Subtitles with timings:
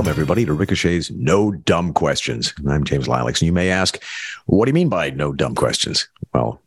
[0.00, 2.54] Welcome, everybody, to Ricochet's No Dumb Questions.
[2.66, 4.02] I'm James Lileks, and you may ask,
[4.46, 6.08] what do you mean by no dumb questions?
[6.32, 6.58] Well,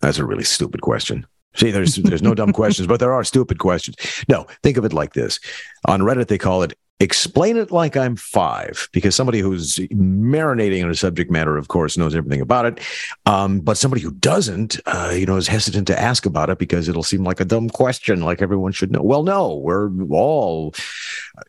[0.00, 1.26] that's a really stupid question.
[1.54, 3.96] See, there's there's no dumb questions, but there are stupid questions.
[4.28, 5.40] No, think of it like this.
[5.86, 10.90] On Reddit, they call it explain it like I'm five, because somebody who's marinating in
[10.90, 12.80] a subject matter, of course, knows everything about it.
[13.26, 16.88] Um, but somebody who doesn't, uh, you know, is hesitant to ask about it because
[16.88, 19.02] it'll seem like a dumb question, like everyone should know.
[19.02, 20.74] Well, no, we're all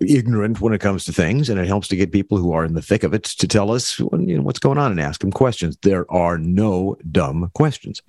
[0.02, 2.74] ignorant when it comes to things, and it helps to get people who are in
[2.74, 5.32] the thick of it to tell us you know, what's going on and ask them
[5.32, 5.78] questions.
[5.84, 8.02] There are no dumb questions.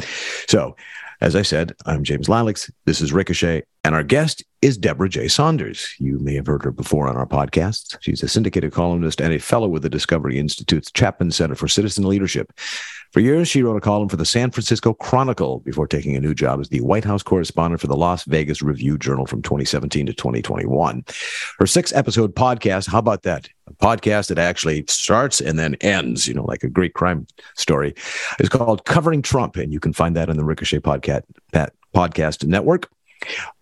[0.49, 0.77] So,
[1.21, 2.71] as I said, I'm James Lileks.
[2.87, 5.29] This is Ricochet, and our guest is Debra J.
[5.29, 5.95] Saunders.
[5.99, 7.99] You may have heard her before on our podcast.
[8.01, 12.09] She's a syndicated columnist and a fellow with the Discovery Institute's Chapman Center for Citizen
[12.09, 12.51] Leadership.
[13.13, 16.35] For years, she wrote a column for the San Francisco Chronicle before taking a new
[16.35, 20.15] job as the White House correspondent for the Las Vegas Review Journal from 2017 to
[20.15, 21.05] 2021.
[21.59, 23.51] Her six episode podcast, how about that?
[23.67, 27.95] A podcast that actually starts and then ends, you know, like a great crime story,
[28.41, 29.57] is called Covering Trump.
[29.57, 31.23] And you can find that on the Ricochet Podcast,
[31.95, 32.91] Podcast Network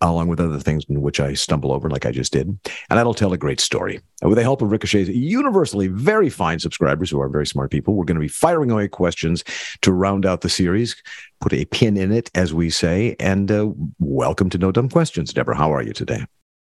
[0.01, 2.47] along with other things in which I stumble over, like I just did.
[2.47, 3.99] And that'll tell a great story.
[4.21, 7.95] And with the help of Ricochet's universally very fine subscribers who are very smart people,
[7.95, 9.43] we're going to be firing away questions
[9.81, 10.95] to round out the series,
[11.41, 13.15] put a pin in it, as we say.
[13.19, 13.69] And uh,
[13.99, 15.33] welcome to No Dumb Questions.
[15.33, 16.25] Debra, how are you today?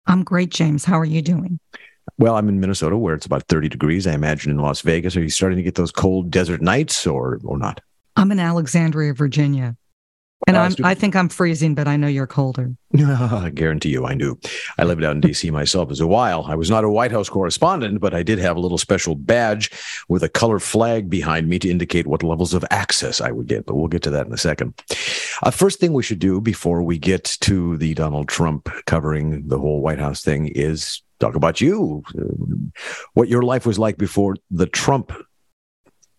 [0.08, 0.86] I'm great, James.
[0.86, 1.60] How are you doing?
[2.18, 4.08] Well, I'm in Minnesota where it's about 30 degrees.
[4.08, 5.18] I imagine in Las Vegas.
[5.18, 7.82] Are you starting to get those cold desert nights or, or not?
[8.16, 9.76] I'm in Alexandria, Virginia.
[10.48, 12.76] And I'm, I think I'm freezing, but I know you're colder.
[13.00, 14.38] I guarantee you, I knew.
[14.78, 15.50] I lived out in D.C.
[15.50, 16.46] myself as a while.
[16.48, 19.72] I was not a White House correspondent, but I did have a little special badge
[20.08, 23.66] with a color flag behind me to indicate what levels of access I would get.
[23.66, 24.80] But we'll get to that in a second.
[25.42, 29.58] Uh, first thing we should do before we get to the Donald Trump covering the
[29.58, 32.82] whole White House thing is talk about you, uh,
[33.14, 35.12] what your life was like before the Trump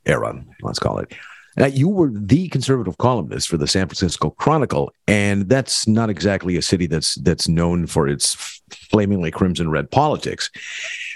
[0.06, 1.12] era, let's call it.
[1.56, 6.56] Now, you were the conservative columnist for the San Francisco Chronicle, and that's not exactly
[6.56, 10.50] a city that's that's known for its flamingly crimson red politics.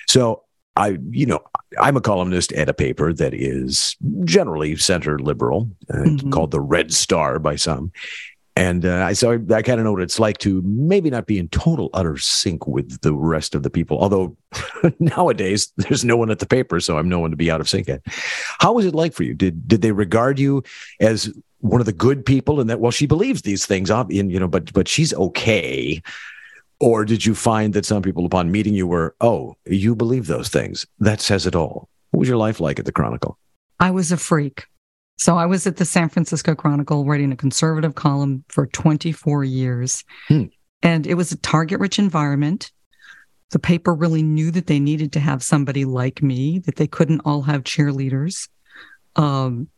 [0.08, 0.44] So
[0.76, 1.40] I, you know,
[1.78, 6.30] I'm a columnist at a paper that is generally center liberal, uh, mm-hmm.
[6.30, 7.92] called the Red Star by some.
[8.56, 11.38] And uh, so I, I kind of know what it's like to maybe not be
[11.38, 13.98] in total utter sync with the rest of the people.
[13.98, 14.36] Although
[14.98, 17.68] nowadays there's no one at the paper, so I'm no one to be out of
[17.68, 18.02] sync at.
[18.58, 19.34] How was it like for you?
[19.34, 20.62] Did did they regard you
[20.98, 24.40] as one of the good people, and that well, she believes these things, and you
[24.40, 26.02] know, but but she's okay.
[26.80, 30.48] Or did you find that some people, upon meeting you, were, oh, you believe those
[30.48, 30.86] things?
[30.98, 31.90] That says it all.
[32.10, 33.38] What was your life like at the Chronicle?
[33.78, 34.64] I was a freak.
[35.20, 40.02] So I was at the San Francisco Chronicle writing a conservative column for 24 years.
[40.28, 40.44] Hmm.
[40.82, 42.72] And it was a target rich environment.
[43.50, 47.20] The paper really knew that they needed to have somebody like me, that they couldn't
[47.26, 48.48] all have cheerleaders.
[49.14, 49.68] Um,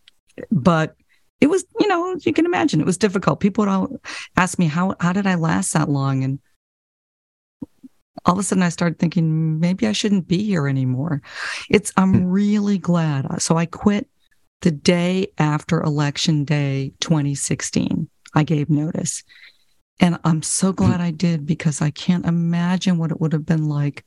[0.52, 0.94] but
[1.40, 3.40] it was, you know, you can imagine it was difficult.
[3.40, 3.96] People would all
[4.36, 6.22] ask me, how, how did I last that long?
[6.22, 6.38] And
[8.24, 11.20] all of a sudden I started thinking, maybe I shouldn't be here anymore.
[11.68, 12.26] It's, I'm hmm.
[12.26, 13.42] really glad.
[13.42, 14.06] So I quit
[14.62, 19.22] the day after election day 2016, I gave notice.
[20.00, 23.68] And I'm so glad I did because I can't imagine what it would have been
[23.68, 24.04] like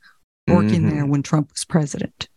[0.48, 0.90] working mm-hmm.
[0.90, 2.28] there when Trump was president.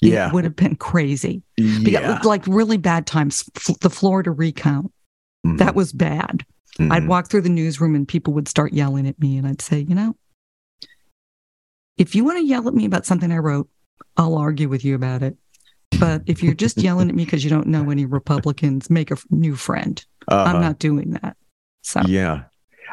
[0.00, 0.28] Yeah.
[0.28, 1.42] It would have been crazy.
[1.56, 2.20] Yeah.
[2.24, 3.44] like really bad times.
[3.80, 4.86] The Florida recount,
[5.46, 5.58] mm-hmm.
[5.58, 6.44] that was bad.
[6.78, 6.92] Mm-hmm.
[6.92, 9.38] I'd walk through the newsroom and people would start yelling at me.
[9.38, 10.16] And I'd say, you know,
[11.96, 13.68] if you want to yell at me about something I wrote,
[14.16, 15.36] I'll argue with you about it.
[15.98, 19.16] But if you're just yelling at me because you don't know any Republicans, make a
[19.30, 20.04] new friend.
[20.28, 20.50] Uh-huh.
[20.50, 21.36] I'm not doing that.
[21.82, 22.44] So yeah,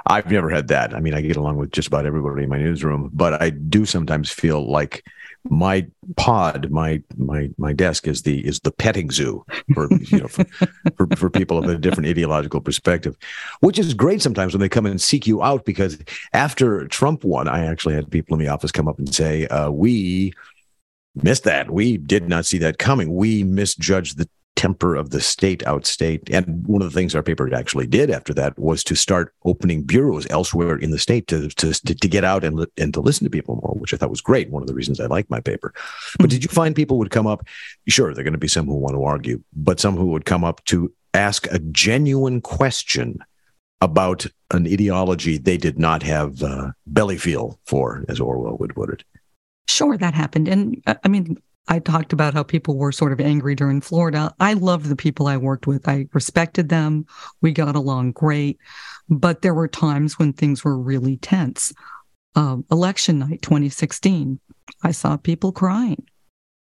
[0.07, 0.95] I've never had that.
[0.95, 3.85] I mean, I get along with just about everybody in my newsroom, but I do
[3.85, 5.03] sometimes feel like
[5.49, 5.87] my
[6.17, 10.43] pod, my my my desk is the is the petting zoo for you know for,
[10.97, 13.15] for, for people of a different ideological perspective,
[13.61, 15.97] which is great sometimes when they come and seek you out because
[16.33, 19.71] after Trump won, I actually had people in the office come up and say, uh,
[19.71, 20.33] "We
[21.23, 21.71] missed that.
[21.71, 23.15] We did not see that coming.
[23.15, 24.29] We misjudged the
[24.59, 26.29] temper of the state outstate.
[26.33, 29.83] And one of the things our paper actually did after that was to start opening
[29.83, 33.29] bureaus elsewhere in the state to to, to get out and and to listen to
[33.29, 34.49] people more, which I thought was great.
[34.49, 35.73] One of the reasons I like my paper.
[36.17, 37.47] But did you find people would come up?
[37.87, 40.25] Sure, there are going to be some who want to argue, but some who would
[40.25, 43.23] come up to ask a genuine question
[43.81, 48.89] about an ideology they did not have uh, belly feel for, as Orwell would put
[48.89, 49.03] it.
[49.69, 50.47] Sure, that happened.
[50.47, 51.37] And uh, I mean,
[51.67, 54.33] I talked about how people were sort of angry during Florida.
[54.39, 55.87] I loved the people I worked with.
[55.87, 57.05] I respected them.
[57.41, 58.57] We got along great.
[59.09, 61.71] But there were times when things were really tense.
[62.33, 64.39] Um, election night 2016,
[64.81, 66.03] I saw people crying.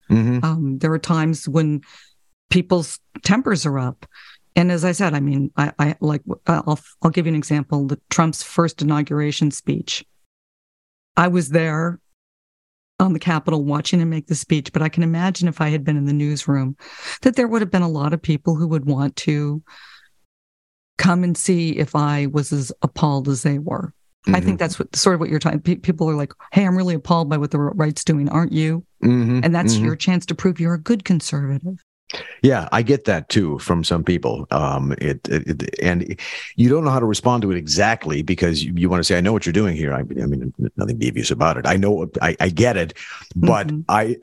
[0.10, 0.44] Mm-hmm.
[0.44, 1.84] Um, there were times when
[2.50, 4.06] people's tempers are up.
[4.58, 7.88] And as I said, I mean, I, I like I'll I'll give you an example.
[7.88, 10.04] The Trump's first inauguration speech.
[11.16, 12.02] I was there
[13.00, 15.84] on the Capitol watching him make the speech, but I can imagine if I had
[15.84, 16.76] been in the newsroom,
[17.22, 19.62] that there would have been a lot of people who would want to
[20.98, 23.94] come and see if I was as appalled as they were.
[24.26, 24.36] Mm-hmm.
[24.36, 24.58] I think mm-hmm.
[24.58, 25.60] that's what sort of what you're talking.
[25.60, 29.42] People are like, "Hey, I'm really appalled by what the right's doing, aren't you?" Mm-hmm.
[29.44, 29.86] And that's mm-hmm.
[29.86, 31.84] your chance to prove you're a good conservative.
[32.42, 34.48] Yeah, I get that too from some people.
[34.52, 36.18] Um, it, it, it, and
[36.56, 39.18] you don't know how to respond to it exactly because you, you want to say,
[39.18, 41.68] "I know what you're doing here." I, I mean, nothing devious about it.
[41.68, 42.94] I know, I, I get it,
[43.36, 43.82] but mm-hmm.
[43.90, 44.16] I,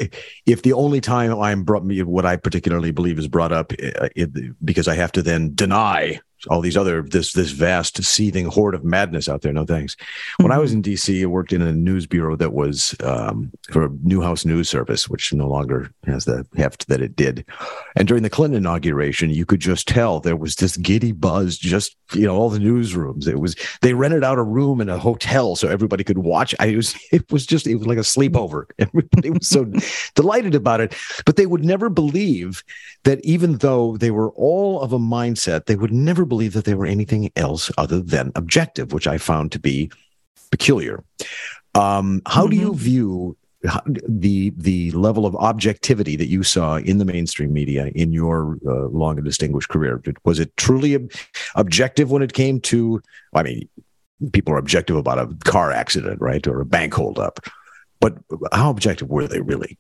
[0.46, 4.08] if the only time I'm brought me what I particularly believe is brought up, uh,
[4.64, 8.84] because I have to then deny all these other this this vast seething horde of
[8.84, 9.52] madness out there.
[9.52, 9.96] No thanks.
[10.36, 10.58] When mm-hmm.
[10.58, 14.44] I was in D.C., I worked in a news bureau that was um, for Newhouse
[14.44, 17.44] News Service, which no longer has the heft that it did.
[17.96, 21.56] And during the Clinton inauguration, you could just tell there was this giddy buzz.
[21.56, 23.26] Just you know, all the newsrooms.
[23.26, 26.54] It was they rented out a room in a hotel so everybody could watch.
[26.58, 28.64] I was it was just it was like a sleepover.
[28.78, 29.64] Everybody was so
[30.14, 30.94] delighted about it,
[31.25, 32.62] but they would never believe
[33.04, 36.75] that even though they were all of a mindset, they would never believe that they
[36.75, 39.90] were anything else other than objective, which I found to be
[40.50, 41.02] peculiar.
[41.75, 42.50] Um, how mm-hmm.
[42.50, 42.78] do you mm-hmm.
[42.78, 43.36] view
[44.06, 48.88] the the level of objectivity that you saw in the mainstream media in your uh,
[48.88, 50.02] long and distinguished career?
[50.25, 51.10] Was it truly ob-
[51.54, 53.02] objective when it came to?
[53.34, 53.69] I mean,
[54.32, 57.40] people are objective about a car accident, right, or a bank holdup,
[58.00, 58.19] but
[58.52, 59.78] how objective were they really?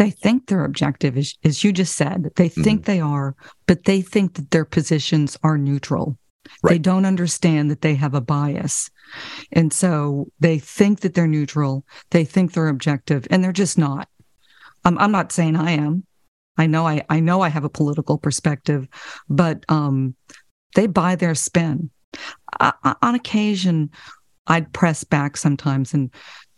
[0.00, 2.30] They think they're objective, as, as you just said.
[2.36, 2.62] They mm-hmm.
[2.62, 2.90] think mm-hmm.
[2.90, 3.36] they are,
[3.66, 6.16] but they think that their positions are neutral.
[6.62, 6.70] Right.
[6.70, 8.90] They don't understand that they have a bias.
[9.52, 14.08] And so they think that they're neutral, they think they're objective, and they're just not.
[14.86, 16.06] Um, I'm not saying I am.
[16.56, 18.88] I know I, I know I have a political perspective,
[19.28, 20.16] but um,
[20.76, 21.90] they buy their spin.
[22.58, 23.90] I, on occasion,
[24.46, 26.10] I'd press back sometimes and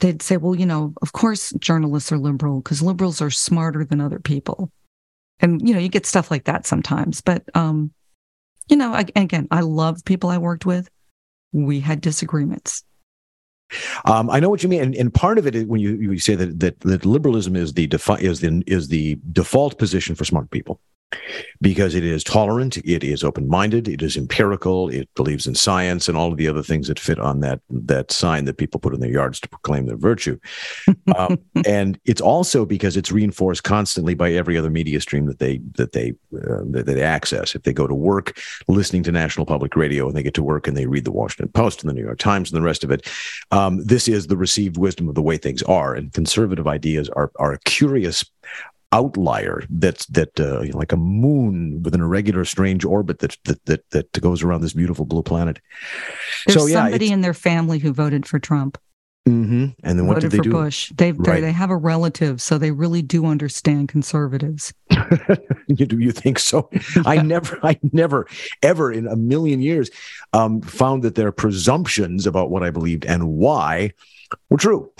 [0.02, 4.00] they'd say, well, you know, of course journalists are liberal because liberals are smarter than
[4.00, 4.70] other people.
[5.40, 7.20] And, you know, you get stuff like that sometimes.
[7.20, 7.92] But, um,
[8.68, 10.88] you know, I, again, I love people I worked with.
[11.52, 12.84] We had disagreements.
[14.04, 16.18] Um, I know what you mean, and, and part of it is when you, you
[16.18, 20.26] say that, that that liberalism is the defi- is the is the default position for
[20.26, 20.78] smart people
[21.60, 26.18] because it is tolerant, it is open-minded, it is empirical, it believes in science and
[26.18, 29.00] all of the other things that fit on that that sign that people put in
[29.00, 30.38] their yards to proclaim their virtue.
[31.16, 35.58] um, and it's also because it's reinforced constantly by every other media stream that they
[35.76, 37.54] that they uh, that they access.
[37.54, 38.38] If they go to work
[38.68, 41.52] listening to National Public Radio and they get to work and they read the Washington
[41.52, 43.08] Post and the New York Times and the rest of it,
[43.50, 45.94] um, this is the received wisdom of the way things are.
[45.94, 48.24] And conservative ideas are are a curious
[48.92, 53.36] outlier that's that uh, you know, like a moon with an irregular strange orbit that
[53.44, 55.60] that that, that goes around this beautiful blue planet
[56.46, 58.78] there's so, yeah, somebody in their family who voted for trump
[59.26, 59.66] mm-hmm.
[59.82, 61.40] and then what voted did they for do bush they right.
[61.40, 64.74] they have a relative so they really do understand conservatives
[65.68, 67.02] you do you think so yeah.
[67.06, 68.26] i never i never
[68.62, 69.90] ever in a million years
[70.34, 73.90] um, found that their presumptions about what i believed and why
[74.50, 74.90] were true.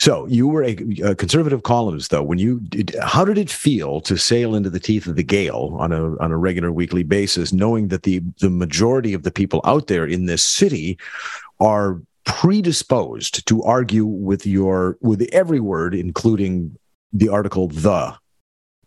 [0.00, 2.22] So you were a, a, conservative columnist, though.
[2.22, 5.76] When you did, how did it feel to sail into the teeth of the gale
[5.78, 9.60] on a on a regular weekly basis, knowing that the the majority of the people
[9.64, 10.98] out there in this city
[11.60, 16.76] are predisposed to argue with your with every word, including
[17.12, 18.14] the article "the"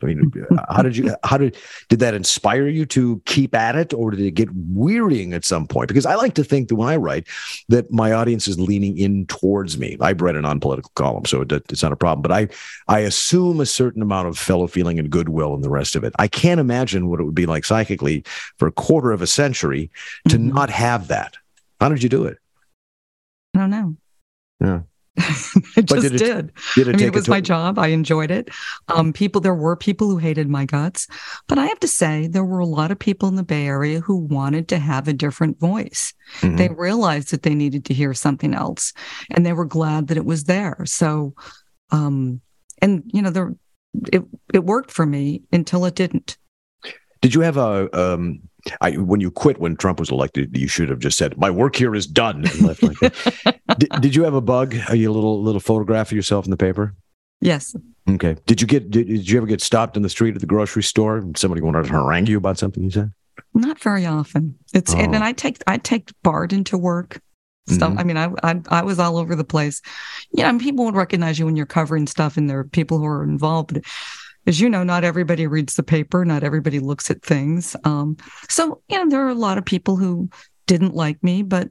[0.02, 0.32] I mean,
[0.70, 1.58] how did you, how did,
[1.90, 5.68] did that inspire you to keep at it or did it get wearying at some
[5.68, 5.88] point?
[5.88, 7.28] Because I like to think that when I write
[7.70, 9.98] that my audience is leaning in towards me.
[10.02, 12.48] I read a non-political column, so it, it's not a problem, but I,
[12.88, 16.14] I assume a certain amount of fellow feeling and goodwill and the rest of it.
[16.20, 18.24] I can't imagine what it would be like psychically
[18.58, 19.92] for a quarter of a century
[20.30, 20.56] to mm-hmm.
[20.56, 21.36] not have that.
[21.80, 22.38] How did you do it?
[23.56, 23.96] I don't know.
[24.60, 24.82] Yeah.
[25.20, 26.14] I just did.
[26.14, 26.54] It, did.
[26.76, 27.78] did it I mean, it was my job.
[27.78, 28.50] I enjoyed it.
[28.88, 31.08] Um, people, there were people who hated my guts,
[31.48, 34.00] but I have to say, there were a lot of people in the Bay Area
[34.00, 36.14] who wanted to have a different voice.
[36.40, 36.56] Mm-hmm.
[36.56, 38.94] They realized that they needed to hear something else,
[39.30, 40.78] and they were glad that it was there.
[40.86, 41.34] So,
[41.92, 42.40] um,
[42.82, 43.54] and you know, there,
[44.14, 46.38] it it worked for me until it didn't.
[47.22, 48.40] Did you have a um,
[48.82, 51.76] I, when you quit when Trump was elected, you should have just said, "My work
[51.76, 53.00] here is done." And left like
[53.78, 54.76] did, did, you have a bug?
[54.90, 56.96] Are you a little little photograph of yourself in the paper?
[57.42, 57.76] Yes.
[58.10, 58.36] Okay.
[58.46, 58.92] Did you get?
[58.92, 61.62] Did, did you ever get stopped in the street at the grocery store and somebody
[61.62, 63.12] wanted to harangue you about something you said?
[63.54, 64.58] Not very often.
[64.74, 64.98] It's oh.
[64.98, 67.22] and, and I take I take Bart into work.
[67.68, 67.92] stuff.
[67.92, 68.00] Mm-hmm.
[68.00, 69.82] I mean, I, I, I was all over the place.
[70.32, 73.06] You know, people would recognize you when you're covering stuff, and there are people who
[73.06, 73.74] are involved.
[73.74, 73.84] But
[74.48, 77.76] as you know, not everybody reads the paper, not everybody looks at things.
[77.84, 78.18] Um,
[78.50, 80.30] so you know, there are a lot of people who
[80.68, 81.70] didn't like me, but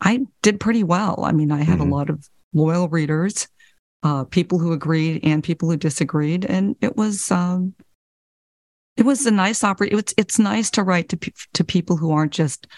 [0.00, 1.24] I did pretty well.
[1.24, 1.92] I mean, I had mm-hmm.
[1.92, 3.48] a lot of loyal readers,
[4.02, 7.30] uh, people who agreed and people who disagreed, and it was.
[7.30, 7.74] Um,
[8.96, 9.88] it was a nice opera.
[9.90, 12.68] It's it's nice to write to to people who aren't just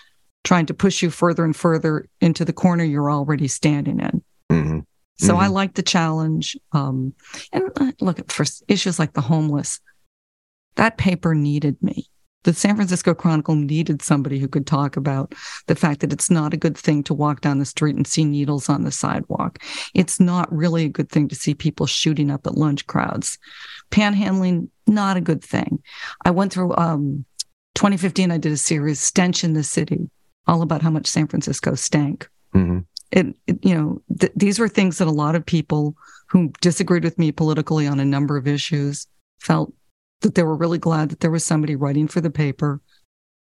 [0.45, 4.25] trying to push you further and further into the corner you're already standing in.
[4.51, 4.79] Mm-hmm.
[5.19, 5.43] So mm-hmm.
[5.43, 6.57] I like the challenge.
[6.73, 7.15] Um,
[7.53, 9.81] and uh, look at for issues like the homeless,
[10.77, 12.09] that paper needed me.
[12.45, 15.35] The San Francisco Chronicle needed somebody who could talk about
[15.67, 18.25] the fact that it's not a good thing to walk down the street and see
[18.25, 19.59] needles on the sidewalk.
[19.95, 23.37] It's not really a good thing to see people shooting up at lunch crowds.
[23.91, 25.83] Panhandling, not a good thing.
[26.25, 27.25] I went through um,
[27.75, 30.09] 2015, I did a series, Stench in the City,
[30.47, 32.29] all about how much San Francisco stank.
[32.55, 32.79] Mm-hmm.
[33.11, 35.97] It, it, you know, th- these were things that a lot of people
[36.29, 39.07] who disagreed with me politically on a number of issues
[39.41, 39.73] felt
[40.23, 42.81] that they were really glad that there was somebody writing for the paper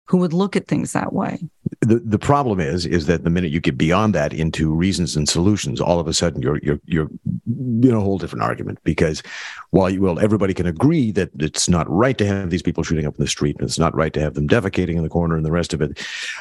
[0.08, 1.38] who would look at things that way.
[1.80, 5.28] The the problem is is that the minute you get beyond that into reasons and
[5.28, 7.10] solutions, all of a sudden you're you're you're
[7.46, 8.78] in a whole different argument.
[8.84, 9.22] Because
[9.70, 13.06] while you well, everybody can agree that it's not right to have these people shooting
[13.06, 15.36] up in the street, and it's not right to have them defecating in the corner
[15.36, 15.98] and the rest of it.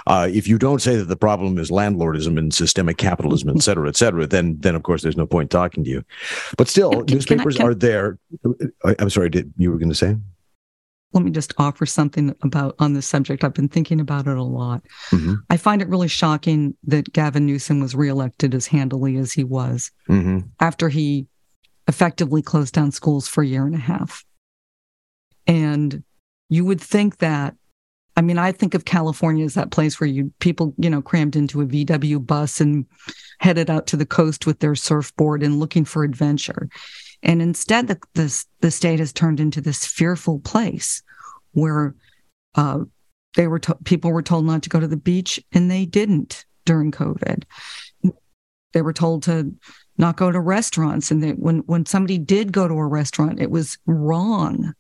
[0.08, 3.90] Uh, if you don't say that the problem is landlordism and systemic capitalism, et cetera,
[3.90, 6.04] et cetera, then then of course there's no point talking to you.
[6.58, 7.72] But still, can, newspapers can I, can...
[7.72, 8.18] are there.
[9.00, 10.16] I'm sorry, did you were going to say?
[11.14, 13.44] Let me just offer something about on this subject.
[13.44, 14.84] I've been thinking about it a lot.
[15.10, 15.36] Mm-hmm.
[15.50, 19.92] I find it really shocking that Gavin Newsom was reelected as handily as he was
[20.10, 20.40] mm-hmm.
[20.60, 21.28] after he
[21.88, 24.26] effectively closed down schools for a year and a half.
[25.48, 26.04] And
[26.50, 27.56] you would think that,
[28.18, 31.36] I mean, I think of California as that place where you people, you know, crammed
[31.36, 32.86] into a VW bus and
[33.40, 36.68] headed out to the coast with their surfboard and looking for adventure.
[37.24, 41.02] And instead, the, the, the state has turned into this fearful place
[41.52, 41.96] where
[42.56, 42.80] uh,
[43.36, 46.46] they were to- people were told not to go to the beach, and they didn't
[46.66, 47.44] during COVID.
[48.74, 49.56] They were told to
[49.98, 53.50] not go to restaurants, and they, when when somebody did go to a restaurant, it
[53.50, 54.74] was wrong.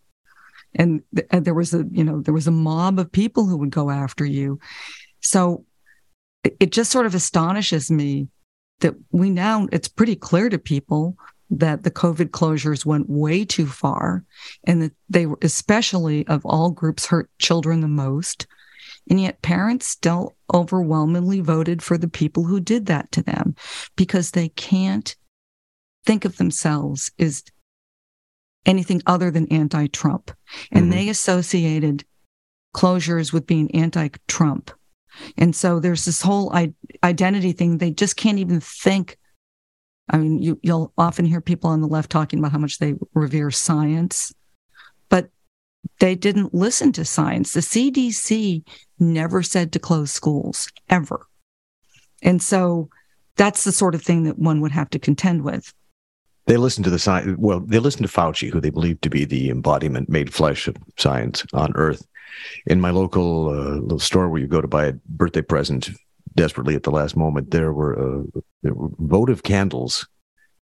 [0.75, 3.57] And, th- and there was a you know there was a mob of people who
[3.57, 4.59] would go after you.
[5.21, 5.65] So
[6.43, 8.27] it, it just sort of astonishes me
[8.81, 11.17] that we now it's pretty clear to people
[11.49, 14.23] that the COVID closures went way too far
[14.65, 18.47] and that they were, especially of all groups, hurt children the most.
[19.09, 23.55] And yet parents still overwhelmingly voted for the people who did that to them
[23.95, 25.15] because they can't
[26.05, 27.43] think of themselves as
[28.65, 30.31] anything other than anti Trump.
[30.71, 30.91] And mm-hmm.
[30.91, 32.03] they associated
[32.75, 34.71] closures with being anti Trump.
[35.37, 36.73] And so there's this whole I-
[37.03, 37.77] identity thing.
[37.77, 39.17] They just can't even think
[40.09, 42.95] I mean, you, you'll often hear people on the left talking about how much they
[43.13, 44.33] revere science,
[45.09, 45.29] but
[45.99, 47.53] they didn't listen to science.
[47.53, 48.63] The CDC
[48.99, 51.25] never said to close schools ever.
[52.21, 52.89] And so
[53.35, 55.73] that's the sort of thing that one would have to contend with.
[56.45, 57.37] They listen to the science.
[57.37, 60.77] Well, they listen to Fauci, who they believe to be the embodiment made flesh of
[60.97, 62.07] science on Earth.
[62.65, 65.89] In my local uh, little store where you go to buy a birthday present,
[66.37, 70.07] desperately at the last moment, there were, uh, there were votive candles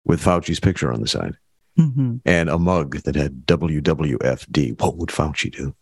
[0.05, 1.35] with Fauci's picture on the side
[1.77, 2.15] mm-hmm.
[2.25, 4.79] and a mug that had WWFD.
[4.81, 5.75] What would Fauci do?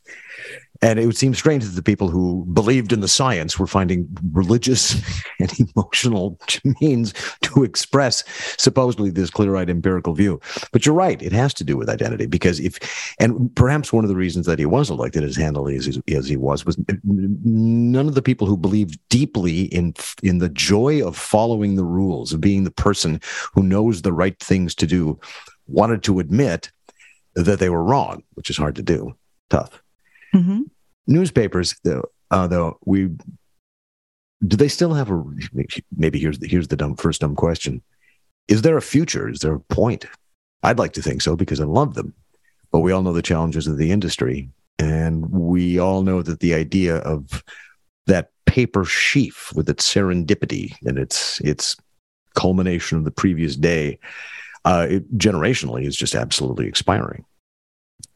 [0.81, 4.07] And it would seem strange that the people who believed in the science were finding
[4.31, 5.01] religious
[5.39, 6.39] and emotional
[6.81, 8.23] means to express
[8.57, 10.39] supposedly this clear eyed empirical view.
[10.71, 12.79] But you're right, it has to do with identity because if,
[13.19, 16.37] and perhaps one of the reasons that he was elected as handily as, as he
[16.37, 19.93] was, was none of the people who believed deeply in,
[20.23, 23.19] in the joy of following the rules, of being the person
[23.53, 25.19] who knows the right things to do,
[25.67, 26.71] wanted to admit
[27.35, 29.15] that they were wrong, which is hard to do.
[29.49, 29.81] Tough.
[30.33, 30.61] Mm-hmm.
[31.07, 33.09] Newspapers, though, uh, though we
[34.45, 35.23] do they still have a
[35.95, 37.81] maybe here's the, here's the dumb first dumb question:
[38.47, 39.29] Is there a future?
[39.29, 40.05] Is there a point?
[40.63, 42.13] I'd like to think so because I love them,
[42.71, 46.53] but we all know the challenges of the industry, and we all know that the
[46.53, 47.43] idea of
[48.05, 51.75] that paper sheaf with its serendipity and its its
[52.35, 53.97] culmination of the previous day,
[54.65, 57.25] uh, it, generationally, is just absolutely expiring.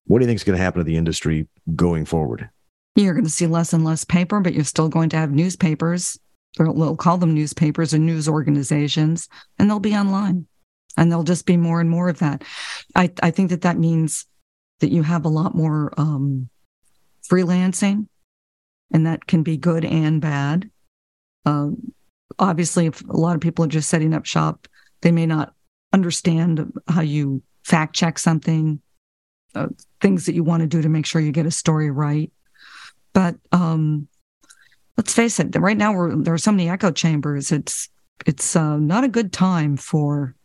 [0.05, 2.50] What do you think is going to happen to the industry going forward?
[2.96, 6.20] You're going to see less and less paper, but you're still going to have newspapers.
[6.58, 10.48] They'll call them newspapers or news organizations, and they'll be online.
[10.98, 12.43] And there'll just be more and more of that.
[12.96, 14.25] I, I think that that means
[14.81, 16.50] that you have a lot more um,
[17.24, 18.08] freelancing,
[18.91, 20.70] and that can be good and bad.
[21.46, 21.93] Um,
[22.38, 24.67] obviously, if a lot of people are just setting up shop,
[25.01, 25.53] they may not
[25.93, 28.81] understand how you fact check something,
[29.55, 29.67] uh,
[30.00, 32.31] things that you want to do to make sure you get a story right.
[33.13, 34.08] But um,
[34.98, 37.51] let's face it, right now there are so many echo chambers.
[37.51, 37.89] It's
[38.25, 40.36] it's uh, not a good time for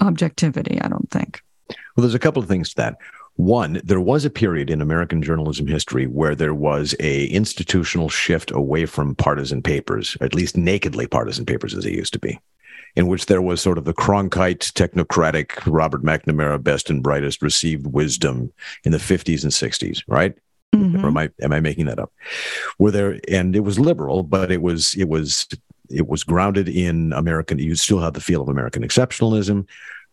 [0.00, 0.80] objectivity.
[0.80, 1.40] I don't think.
[1.68, 2.96] Well, there's a couple of things to that.
[3.36, 8.50] One, there was a period in American journalism history where there was a institutional shift
[8.50, 12.38] away from partisan papers, at least nakedly partisan papers as they used to be,
[12.94, 17.86] in which there was sort of the Cronkite, technocratic, Robert McNamara, best and brightest, received
[17.86, 18.52] wisdom
[18.84, 20.34] in the 50s and 60s, right?
[20.74, 21.04] Mm-hmm.
[21.04, 22.12] Or am I am I making that up?
[22.78, 25.46] Were there and it was liberal, but it was it was
[25.90, 27.58] it was grounded in American.
[27.58, 29.66] You still had the feel of American exceptionalism.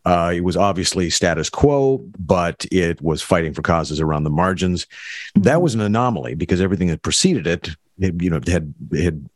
[0.05, 4.85] Uh, it was obviously status quo, but it was fighting for causes around the margins.
[4.85, 5.43] Mm-hmm.
[5.43, 9.29] That was an anomaly because everything that preceded it, it, you know, had had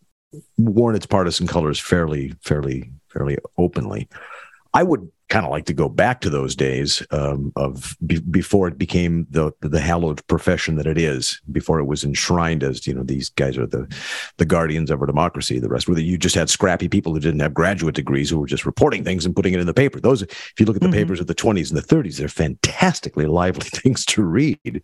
[0.57, 4.07] worn its partisan colors fairly, fairly, fairly openly.
[4.73, 8.67] I would kind of like to go back to those days um, of be- before
[8.67, 11.41] it became the the hallowed profession that it is.
[11.51, 13.87] Before it was enshrined as you know these guys are the
[14.37, 15.59] the guardians of our democracy.
[15.59, 18.47] The rest, where you just had scrappy people who didn't have graduate degrees who were
[18.47, 19.99] just reporting things and putting it in the paper.
[19.99, 20.97] Those, if you look at the mm-hmm.
[20.97, 24.83] papers of the twenties and the thirties, they're fantastically lively things to read.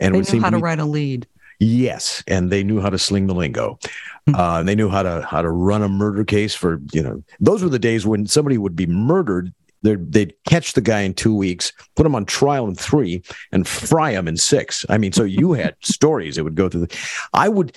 [0.00, 1.26] And they knew how to, to write a lead.
[1.60, 3.78] Yes, and they knew how to sling the lingo.
[4.34, 7.22] Uh, they knew how to how to run a murder case for you know.
[7.40, 9.52] Those were the days when somebody would be murdered.
[9.82, 14.12] They'd catch the guy in two weeks, put him on trial in three, and fry
[14.12, 14.86] him in six.
[14.88, 16.86] I mean, so you had stories that would go through.
[16.86, 16.98] The,
[17.34, 17.76] I would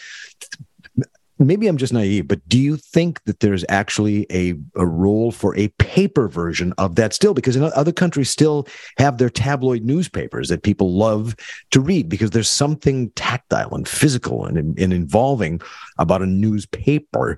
[1.39, 5.55] maybe I'm just naive, but do you think that there's actually a, a role for
[5.55, 7.33] a paper version of that still?
[7.33, 11.35] Because in other countries still have their tabloid newspapers that people love
[11.71, 15.61] to read because there's something tactile and physical and, and involving
[15.97, 17.37] about a newspaper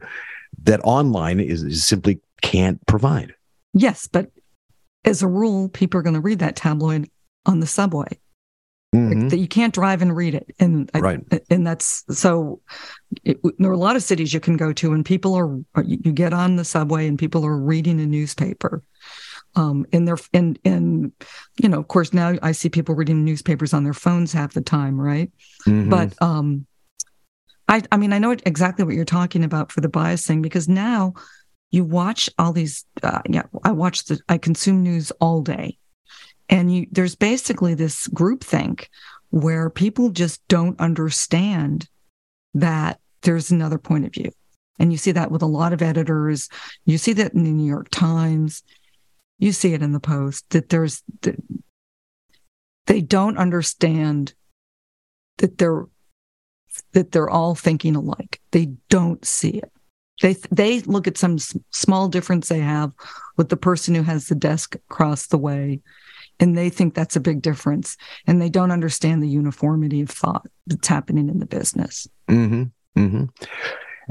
[0.63, 3.33] that online is, is simply can't provide.
[3.73, 4.31] Yes, but
[5.05, 7.09] as a rule, people are going to read that tabloid
[7.45, 8.19] on the subway.
[8.95, 9.29] Mm-hmm.
[9.29, 11.19] That you can't drive and read it, and right.
[11.31, 12.59] I, and that's so.
[13.23, 16.11] It, there are a lot of cities you can go to, and people are you
[16.11, 18.81] get on the subway, and people are reading a newspaper.
[19.55, 21.11] Um, and they're and and
[21.61, 24.61] you know, of course, now I see people reading newspapers on their phones half the
[24.61, 25.31] time, right?
[25.67, 25.89] Mm-hmm.
[25.91, 26.65] But um,
[27.67, 30.67] I I mean, I know exactly what you're talking about for the bias thing because
[30.67, 31.13] now
[31.69, 32.85] you watch all these.
[33.03, 35.77] Uh, yeah, I watch the I consume news all day
[36.49, 38.89] and you, there's basically this group think
[39.29, 41.87] where people just don't understand
[42.55, 44.31] that there's another point of view.
[44.79, 46.49] And you see that with a lot of editors.
[46.85, 48.63] You see that in the New York Times.
[49.37, 51.35] You see it in the Post that there's that
[52.87, 54.33] they don't understand
[55.37, 55.85] that they're
[56.93, 58.39] that they're all thinking alike.
[58.51, 59.71] They don't see it.
[60.21, 61.37] They they look at some
[61.71, 62.91] small difference they have
[63.37, 65.81] with the person who has the desk across the way
[66.39, 67.97] and they think that's a big difference
[68.27, 72.63] and they don't understand the uniformity of thought that's happening in the business mm-hmm.
[72.99, 73.25] Mm-hmm.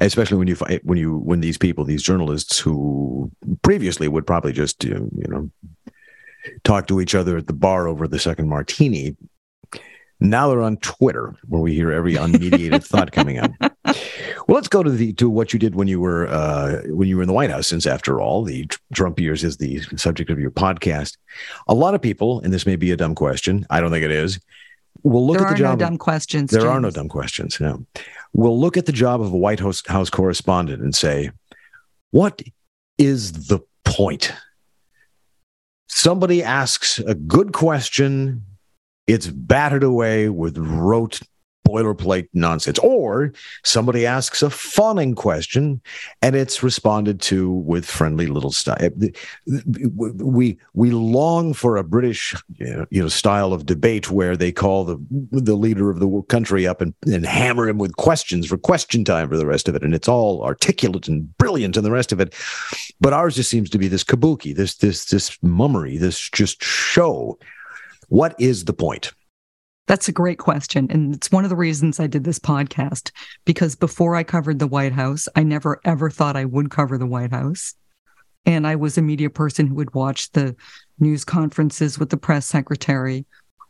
[0.00, 3.30] especially when you when you when these people these journalists who
[3.62, 5.50] previously would probably just you know
[6.64, 9.16] talk to each other at the bar over the second martini
[10.20, 13.50] now they're on Twitter, where we hear every unmediated thought coming out.
[14.48, 17.16] Well, let's go to the to what you did when you were uh, when you
[17.16, 17.66] were in the White House.
[17.66, 21.18] Since, after all, the Trump years is the subject of your podcast.
[21.68, 23.66] A lot of people, and this may be a dumb question.
[23.68, 24.40] I don't think it is.
[25.02, 25.78] We'll look there at the job.
[25.78, 26.50] No dumb questions.
[26.50, 26.70] There James.
[26.70, 27.60] are no dumb questions.
[27.60, 27.84] No.
[28.32, 31.30] We'll look at the job of a White House, House correspondent and say,
[32.10, 32.42] what
[32.96, 34.32] is the point?
[35.88, 38.44] Somebody asks a good question
[39.08, 41.20] it's battered away with rote
[41.68, 42.78] boilerplate nonsense.
[42.78, 43.32] Or
[43.64, 45.80] somebody asks a fawning question
[46.22, 48.78] and it's responded to with friendly little style.
[48.80, 48.90] Eh,
[50.18, 54.98] we we long for a British you know style of debate where they call the
[55.30, 59.28] the leader of the country up and, and hammer him with questions for question time
[59.28, 59.82] for the rest of it.
[59.82, 62.34] And it's all articulate and brilliant and the rest of it.
[63.00, 67.38] But ours just seems to be this kabuki, this this this mummery, this just show
[68.08, 69.12] what is the point?
[69.88, 70.86] That's a great question.
[70.90, 73.10] And it's one of the reasons I did this podcast
[73.46, 77.06] because before I covered the White House, I never ever thought I would cover the
[77.06, 77.74] White House.
[78.44, 80.54] And I was a media person who would watch the
[81.00, 83.24] news conferences with the press secretary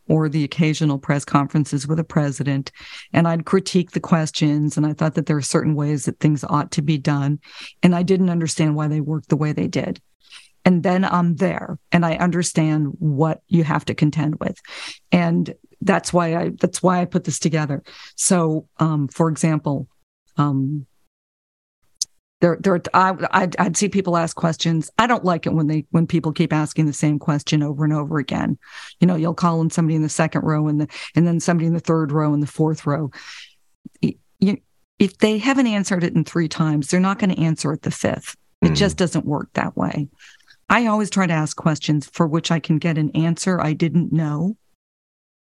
[0.08, 2.72] or the occasional press conferences with the president.
[3.12, 4.76] And I'd critique the questions.
[4.76, 7.38] And I thought that there are certain ways that things ought to be done.
[7.82, 10.00] And I didn't understand why they worked the way they did
[10.64, 14.60] and then I'm there and I understand what you have to contend with.
[15.10, 17.82] And that's why I that's why I put this together.
[18.16, 19.88] So um, for example,
[20.36, 20.86] um,
[22.40, 24.90] there there I, I'd, I'd see people ask questions.
[24.98, 27.92] I don't like it when they when people keep asking the same question over and
[27.92, 28.58] over again.
[29.00, 31.66] You know you'll call in somebody in the second row and the and then somebody
[31.66, 33.10] in the third row and the fourth row.
[34.40, 34.58] You,
[35.00, 37.90] if they haven't answered it in three times they're not going to answer it the
[37.90, 38.36] fifth.
[38.62, 38.74] It mm-hmm.
[38.74, 40.08] just doesn't work that way.
[40.68, 44.12] I always try to ask questions for which i can get an answer i didn't
[44.12, 44.56] know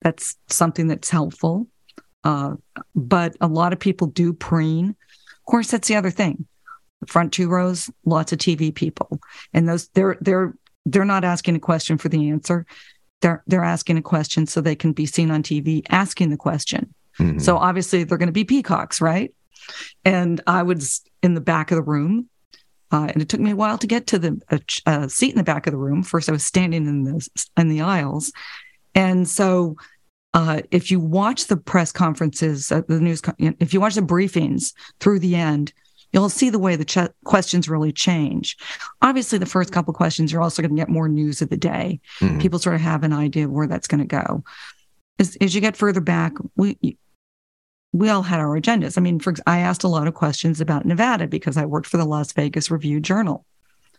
[0.01, 1.67] that's something that's helpful
[2.23, 2.53] uh,
[2.95, 6.45] but a lot of people do preen of course that's the other thing
[7.01, 9.19] the front two rows, lots of TV people,
[9.53, 10.53] and those they're they're
[10.85, 12.65] they're not asking a question for the answer.
[13.19, 16.93] They're they're asking a question so they can be seen on TV asking the question.
[17.19, 17.39] Mm-hmm.
[17.39, 19.33] So obviously they're going to be peacocks, right?
[20.05, 22.29] And I was in the back of the room,
[22.91, 24.39] uh, and it took me a while to get to the
[24.85, 26.03] a seat in the back of the room.
[26.03, 28.31] First, I was standing in the in the aisles,
[28.93, 29.75] and so
[30.33, 34.73] uh, if you watch the press conferences, uh, the news, if you watch the briefings
[34.99, 35.73] through the end,
[36.13, 38.57] you'll see the way the ch- questions really change.
[39.01, 41.99] Obviously, the first couple questions, you're also going to get more news of the day.
[42.19, 42.39] Mm-hmm.
[42.39, 44.43] People sort of have an idea of where that's going to go.
[45.19, 46.97] As, as you get further back, we
[47.93, 48.97] we all had our agendas.
[48.97, 51.97] I mean, for I asked a lot of questions about Nevada because I worked for
[51.97, 53.45] the Las Vegas Review Journal,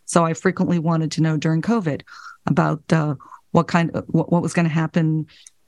[0.06, 2.02] so I frequently wanted to know during COVID
[2.46, 3.16] about uh,
[3.52, 5.26] what kind of what, what was going to happen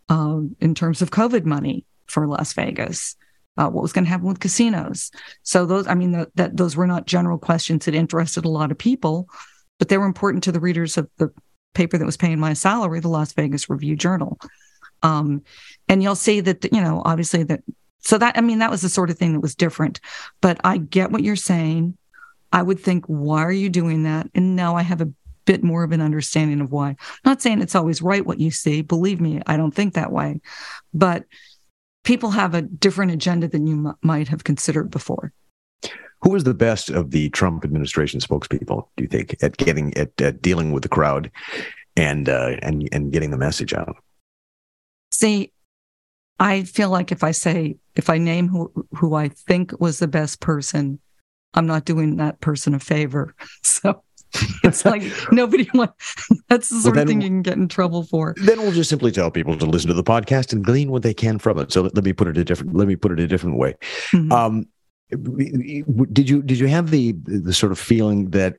[0.08, 3.16] uh, in terms of COVID money for Las Vegas
[3.56, 5.10] uh, what was going to happen with casinos.
[5.42, 8.70] So those, I mean, the, that those were not general questions that interested a lot
[8.70, 9.28] of people,
[9.78, 11.32] but they were important to the readers of the
[11.74, 14.38] paper that was paying my salary, the Las Vegas Review Journal.
[15.02, 15.42] Um,
[15.88, 17.60] and you'll see that, you know, obviously that.
[18.00, 20.00] So that, I mean, that was the sort of thing that was different.
[20.40, 21.96] But I get what you're saying.
[22.52, 24.28] I would think, why are you doing that?
[24.34, 25.10] And now I have a
[25.44, 26.90] bit more of an understanding of why.
[26.90, 28.82] I'm not saying it's always right what you see.
[28.82, 30.40] Believe me, I don't think that way.
[30.92, 31.24] But
[32.04, 35.32] people have a different agenda than you m- might have considered before.
[36.22, 38.88] Who was the best of the Trump administration spokespeople?
[38.96, 41.30] Do you think at getting at, at dealing with the crowd
[41.96, 43.96] and uh, and and getting the message out?
[45.10, 45.52] See,
[46.40, 50.08] I feel like if I say if I name who who I think was the
[50.08, 50.98] best person,
[51.52, 53.34] I'm not doing that person a favor.
[53.62, 54.03] So
[54.64, 56.16] it's like nobody wants.
[56.48, 58.34] That's the sort well, of thing you can get in trouble for.
[58.38, 61.14] Then we'll just simply tell people to listen to the podcast and glean what they
[61.14, 61.72] can from it.
[61.72, 62.74] So let, let me put it a different.
[62.74, 63.74] Let me put it a different way.
[64.12, 64.32] Mm-hmm.
[64.32, 64.66] Um,
[66.12, 68.56] did you did you have the the sort of feeling that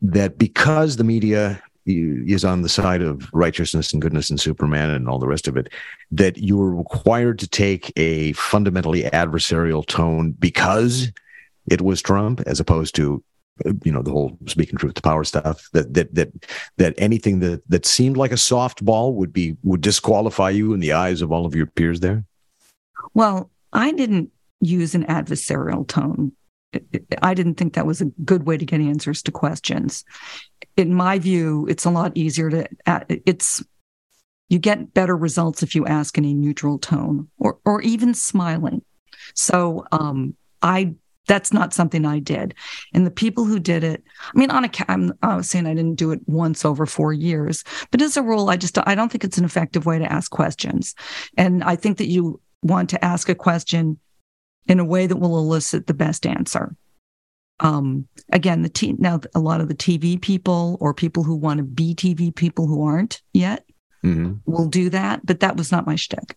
[0.00, 5.08] that because the media is on the side of righteousness and goodness and Superman and
[5.08, 5.68] all the rest of it,
[6.12, 11.10] that you were required to take a fundamentally adversarial tone because
[11.68, 13.22] it was Trump, as opposed to
[13.84, 16.32] you know the whole speaking truth to power stuff that that that
[16.78, 20.80] that anything that that seemed like a soft ball would be would disqualify you in
[20.80, 22.24] the eyes of all of your peers there?
[23.14, 26.32] Well i didn't use an adversarial tone.
[27.20, 30.04] I didn't think that was a good way to get answers to questions.
[30.76, 32.66] In my view it's a lot easier to
[33.26, 33.62] it's
[34.48, 38.82] you get better results if you ask in a neutral tone or or even smiling.
[39.34, 40.94] So um, i
[41.26, 42.54] that's not something I did.
[42.92, 44.02] And the people who did it,
[44.34, 47.12] I mean, on a, I'm, I was saying I didn't do it once over four
[47.12, 50.12] years, but as a rule, I just, I don't think it's an effective way to
[50.12, 50.94] ask questions.
[51.36, 53.98] And I think that you want to ask a question
[54.66, 56.76] in a way that will elicit the best answer.
[57.60, 61.58] Um, again, the t- now a lot of the TV people or people who want
[61.58, 63.64] to be TV people who aren't yet
[64.04, 64.34] mm-hmm.
[64.50, 66.36] will do that, but that was not my shtick.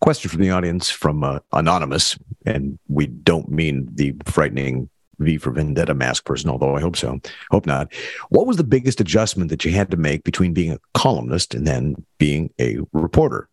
[0.00, 5.50] Question from the audience from uh, Anonymous, and we don't mean the frightening V for
[5.50, 7.20] Vendetta mask person, although I hope so.
[7.50, 7.92] Hope not.
[8.30, 11.66] What was the biggest adjustment that you had to make between being a columnist and
[11.66, 13.48] then being a reporter?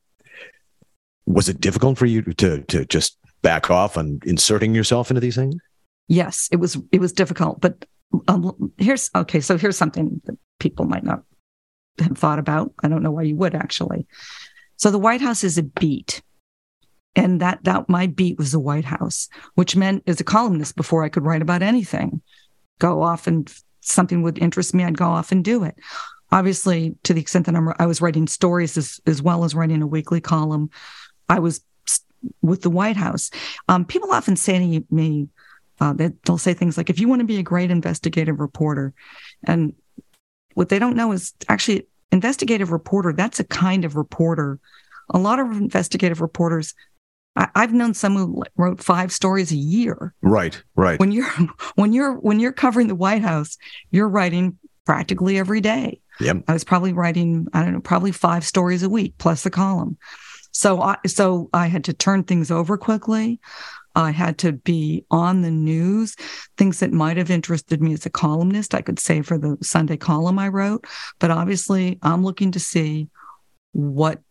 [1.25, 5.35] Was it difficult for you to to just back off on inserting yourself into these
[5.35, 5.55] things?
[6.07, 6.77] Yes, it was.
[6.93, 7.83] It was difficult, but
[8.29, 9.41] um, here's okay.
[9.41, 11.23] So here's something that people might not
[11.99, 12.73] have thought about.
[12.81, 14.07] I don't know why you would actually.
[14.77, 16.21] So the White House is a beat
[17.17, 21.03] and that that my beat was the White House, which meant as a columnist before
[21.03, 22.21] I could write about anything,
[22.79, 25.75] go off and something would interest me, I'd go off and do it.
[26.31, 29.81] Obviously, to the extent that I'm, I was writing stories as, as well as writing
[29.81, 30.69] a weekly column,
[31.27, 31.61] I was
[32.41, 33.31] with the White House.
[33.67, 35.29] Um, people often say to me,
[35.79, 38.93] uh, they, they'll say things like, if you want to be a great investigative reporter,
[39.43, 39.73] and
[40.53, 44.59] what they don't know is actually investigative reporter, that's a kind of reporter.
[45.11, 46.73] A lot of investigative reporters
[47.37, 50.13] I, have known some who wrote five stories a year.
[50.21, 50.99] Right, right.
[50.99, 51.29] When you're
[51.75, 53.57] when you're when you're covering the White House,
[53.91, 56.01] you're writing practically every day.
[56.19, 56.43] Yep.
[56.47, 59.97] I was probably writing I don't know probably five stories a week plus the column.
[60.51, 63.39] So I so I had to turn things over quickly.
[63.95, 66.15] I had to be on the news,
[66.55, 69.97] things that might have interested me as a columnist, I could say for the Sunday
[69.97, 70.85] column I wrote.
[71.17, 73.09] But obviously, I'm looking to see
[73.71, 74.21] what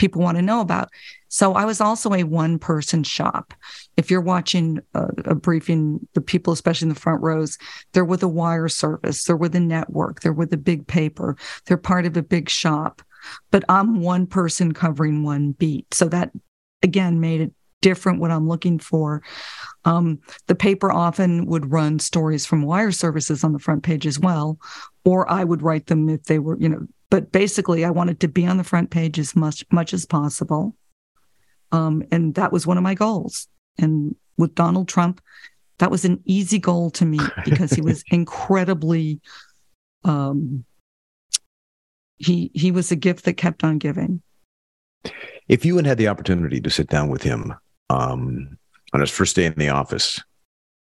[0.00, 0.88] people want to know about.
[1.28, 3.52] So I was also a one person shop.
[3.98, 7.58] If you're watching a, a, briefing, the people, especially in the front rows,
[7.92, 11.36] they're with a wire service, they're with a network, they're with a big paper,
[11.66, 13.02] they're part of a big shop.
[13.50, 15.92] But I'm one person covering one beat.
[15.92, 16.30] So that
[16.82, 19.22] again made it different what I'm looking for.
[19.84, 24.18] Um, the paper often would run stories from wire services on the front page as
[24.18, 24.58] well,
[25.04, 28.28] or I would write them if they were, you know, but basically I wanted to
[28.28, 30.76] be on the front page as much much as possible.
[31.72, 33.46] Um, and that was one of my goals.
[33.78, 35.20] And with Donald Trump,
[35.78, 39.20] that was an easy goal to meet because he was incredibly
[40.04, 40.64] um,
[42.16, 44.22] he he was a gift that kept on giving.
[45.48, 47.54] If you had had the opportunity to sit down with him
[47.88, 48.58] um,
[48.92, 50.22] on his first day in the office,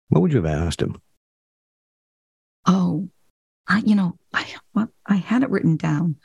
[0.08, 1.00] what would you have asked him?
[2.66, 3.08] Oh,
[3.66, 6.16] I, you know, I well, I had it written down.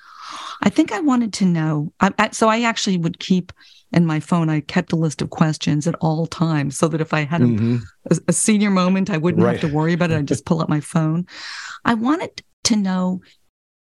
[0.62, 1.93] I think I wanted to know.
[1.99, 3.54] I, I, so I actually would keep
[3.91, 4.49] in my phone.
[4.49, 7.45] I kept a list of questions at all times, so that if I had a,
[7.45, 7.78] mm-hmm.
[8.12, 9.60] a, a senior moment, I wouldn't right.
[9.60, 10.17] have to worry about it.
[10.17, 11.25] I just pull up my phone.
[11.86, 13.21] I wanted to know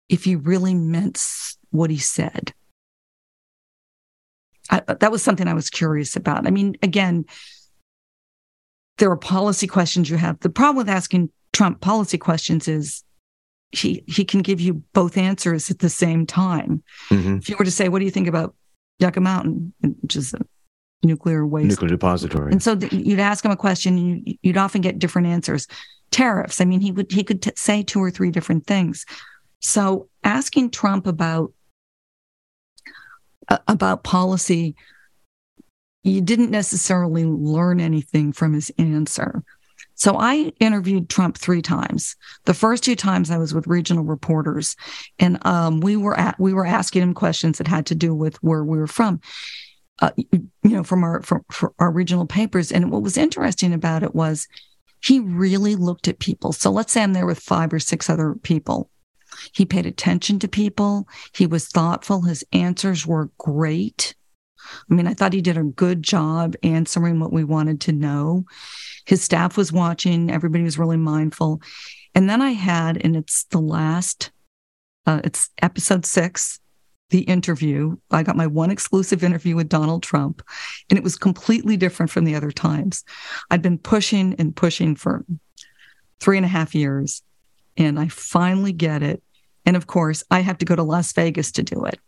[0.09, 1.23] if he really meant
[1.71, 2.53] what he said.
[4.69, 6.45] I, that was something I was curious about.
[6.45, 7.25] I mean, again,
[8.97, 10.39] there are policy questions you have.
[10.41, 13.03] The problem with asking Trump policy questions is
[13.71, 16.83] he he can give you both answers at the same time.
[17.09, 17.37] Mm-hmm.
[17.37, 18.55] If you were to say, "What do you think about
[18.99, 20.39] Yucca Mountain?" which is a
[21.03, 24.57] nuclear waste nuclear depository, and so th- you'd ask him a question, and you, would
[24.57, 25.67] often get different answers.
[26.11, 26.61] Tariffs.
[26.61, 29.05] I mean, he would he could t- say two or three different things.
[29.59, 31.51] So asking Trump about
[33.49, 34.75] uh, about policy,
[36.03, 39.43] you didn't necessarily learn anything from his answer.
[39.97, 42.15] So I interviewed Trump three times.
[42.45, 44.75] The first two times I was with regional reporters,
[45.17, 48.37] and um, we were at we were asking him questions that had to do with
[48.43, 49.19] where we were from,
[49.99, 52.71] uh, you know, from our from, from our regional papers.
[52.71, 54.47] And what was interesting about it was
[55.01, 56.53] he really looked at people.
[56.53, 58.91] So let's say I'm there with five or six other people.
[59.51, 61.07] He paid attention to people.
[61.33, 62.21] He was thoughtful.
[62.21, 64.15] His answers were great.
[64.89, 68.45] I mean, I thought he did a good job answering what we wanted to know.
[69.05, 71.61] His staff was watching, everybody was really mindful.
[72.15, 74.31] And then I had, and it's the last,
[75.05, 76.59] uh, it's episode six,
[77.09, 77.95] the interview.
[78.11, 80.41] I got my one exclusive interview with Donald Trump,
[80.89, 83.03] and it was completely different from the other times.
[83.49, 85.25] I'd been pushing and pushing for
[86.19, 87.21] three and a half years,
[87.77, 89.23] and I finally get it.
[89.65, 91.99] And of course, I have to go to Las Vegas to do it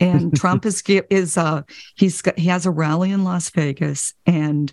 [0.00, 1.62] and Trump is is uh
[1.96, 4.72] he's got, he has a rally in Las Vegas, and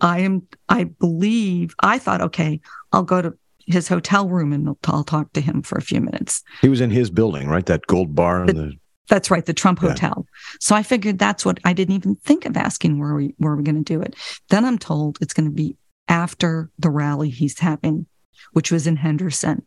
[0.00, 2.60] I am I believe I thought okay
[2.92, 3.34] I'll go to
[3.68, 6.42] his hotel room and I'll, talk to him for a few minutes.
[6.62, 7.66] He was in his building, right?
[7.66, 8.46] That gold bar.
[8.46, 8.72] The, the...
[9.08, 9.90] That's right, the Trump yeah.
[9.90, 10.26] Hotel.
[10.58, 13.62] So I figured that's what I didn't even think of asking where we where we're
[13.62, 14.16] going to do it.
[14.48, 15.76] Then I'm told it's going to be
[16.08, 18.06] after the rally he's having,
[18.52, 19.66] which was in Henderson.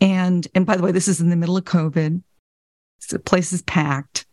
[0.00, 2.22] And and by the way, this is in the middle of COVID.
[3.10, 4.26] The place is packed.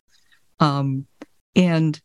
[0.59, 1.05] Um,
[1.55, 1.99] and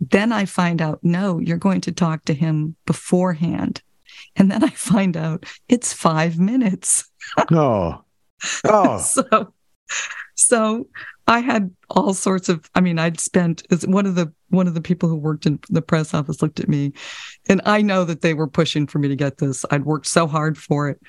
[0.00, 3.82] then I find out, no, you're going to talk to him beforehand.
[4.36, 7.10] And then I find out it's five minutes.
[7.50, 8.02] oh.
[8.64, 8.98] Oh.
[9.00, 9.52] so,
[10.34, 10.88] so
[11.26, 14.80] I had all sorts of, I mean, I'd spent one of the, one of the
[14.80, 16.92] people who worked in the press office looked at me
[17.48, 19.64] and I know that they were pushing for me to get this.
[19.70, 21.00] I'd worked so hard for it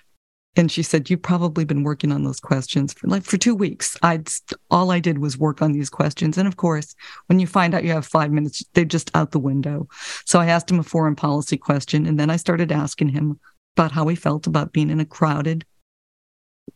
[0.56, 3.98] and she said you've probably been working on those questions for like for two weeks.
[4.02, 4.30] I'd
[4.72, 6.38] all i did was work on these questions.
[6.38, 6.96] And of course
[7.28, 9.88] when you find out you have five minutes they're just out the window.
[10.26, 13.40] So i asked him a foreign policy question and then i started asking him
[13.76, 15.66] about how he felt about being in a crowded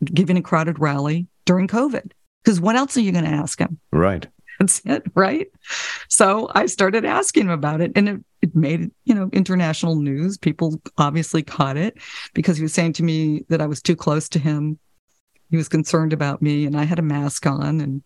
[0.04, 2.12] giving a crowded rally during covid.
[2.44, 3.78] Because what else are you going to ask him?
[3.92, 4.26] Right
[4.62, 5.48] that's it right
[6.08, 10.36] so i started asking him about it and it it made you know international news.
[10.36, 11.96] People obviously caught it
[12.34, 14.78] because he was saying to me that I was too close to him.
[15.50, 18.02] He was concerned about me, and I had a mask on, and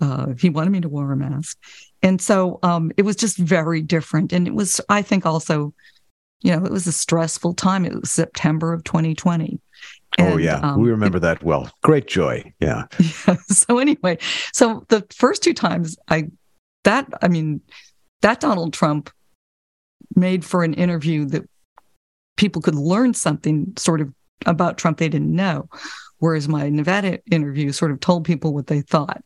[0.00, 1.56] uh, he wanted me to wear a mask.
[2.02, 4.32] And so um, it was just very different.
[4.32, 5.74] And it was, I think, also,
[6.40, 7.84] you know, it was a stressful time.
[7.84, 9.60] It was September of 2020.
[10.18, 11.70] And, oh yeah, um, we remember that well.
[11.82, 12.86] Great joy, yeah.
[12.98, 13.36] yeah.
[13.48, 14.18] So anyway,
[14.52, 16.28] so the first two times I
[16.84, 17.60] that I mean
[18.22, 19.10] that Donald Trump
[20.16, 21.48] made for an interview that
[22.36, 24.12] people could learn something sort of
[24.46, 25.68] about Trump they didn't know.
[26.18, 29.22] Whereas my Nevada interview sort of told people what they thought.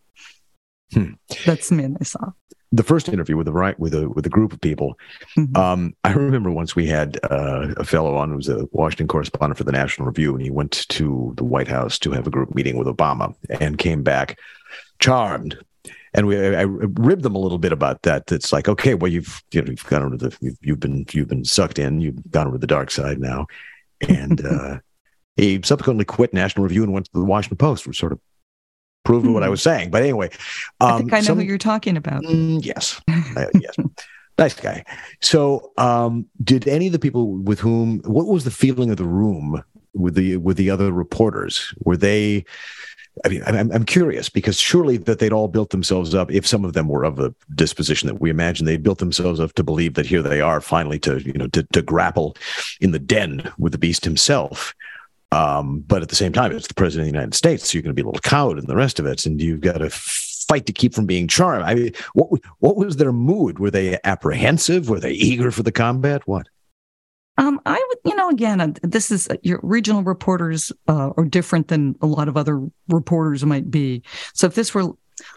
[0.93, 1.13] Hmm.
[1.45, 2.31] That's the man I saw.
[2.75, 4.99] The first interview with the right with a with a group of people.
[5.37, 5.57] Mm-hmm.
[5.57, 9.59] Um, I remember once we had uh, a fellow on who was a Washington correspondent
[9.59, 12.55] for the National Review, and he went to the White House to have a group
[12.55, 14.39] meeting with Obama, and came back
[14.99, 15.57] charmed.
[16.17, 18.31] And we, I ribbed them a little bit about that.
[18.31, 21.29] It's like, okay, well, you've you know, you've gone over the, you've, you've been you've
[21.29, 23.47] been sucked in, you've gone over the dark side now,
[24.09, 24.79] and uh,
[25.37, 28.21] he subsequently quit National Review and went to the Washington Post, which sort of
[29.05, 29.53] proved what I hmm.
[29.53, 29.91] was saying.
[29.91, 30.31] But anyway,
[30.81, 32.23] um, I think I know some, who you're talking about.
[32.23, 33.77] Mm, yes, uh, yes,
[34.39, 34.85] nice guy.
[35.21, 38.01] So, um, did any of the people with whom?
[38.01, 39.63] What was the feeling of the room
[39.95, 41.73] with the with the other reporters?
[41.85, 42.45] Were they?
[43.25, 46.33] I mean, I'm, I'm curious because surely that they'd all built themselves up.
[46.33, 49.53] If some of them were of a disposition that we imagine, they built themselves up
[49.53, 52.37] to believe that here they are, finally to you know to, to grapple
[52.81, 54.75] in the den with the beast himself.
[55.35, 57.83] Um, but at the same time, it's the president of the United States, so you're
[57.83, 59.91] going to be a little cowed in the rest of it, and you've got to
[59.91, 61.65] fight to keep from being charmed.
[61.65, 62.29] I mean, what
[62.61, 63.59] what was their mood?
[63.59, 64.89] Were they apprehensive?
[64.89, 66.23] Were they eager for the combat?
[66.27, 66.47] What?
[67.37, 71.25] Um, I would, you know, again, uh, this is uh, your regional reporters uh, are
[71.25, 74.05] different than a lot of other reporters might be.
[74.35, 74.93] So if this were,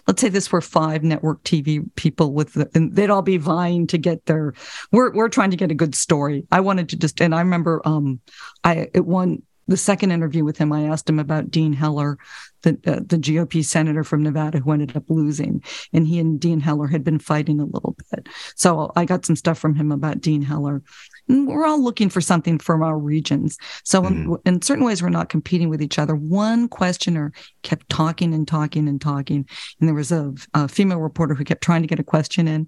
[0.06, 3.88] let's say this were five network TV people with, the, and they'd all be vying
[3.88, 4.54] to get their,
[4.92, 6.46] we're we're trying to get a good story.
[6.52, 8.20] I wanted to just, and I remember, um,
[8.64, 12.18] I it one the second interview with him, I asked him about Dean Heller,
[12.62, 16.60] the uh, the GOP senator from Nevada who ended up losing, and he and Dean
[16.60, 18.28] Heller had been fighting a little bit.
[18.56, 20.82] So I got some stuff from him about Dean Heller.
[21.30, 23.58] And we're all looking for something from our regions.
[23.84, 24.36] So mm-hmm.
[24.46, 26.16] in, in certain ways, we're not competing with each other.
[26.16, 29.46] One questioner kept talking and talking and talking,
[29.80, 32.68] and there was a, a female reporter who kept trying to get a question in,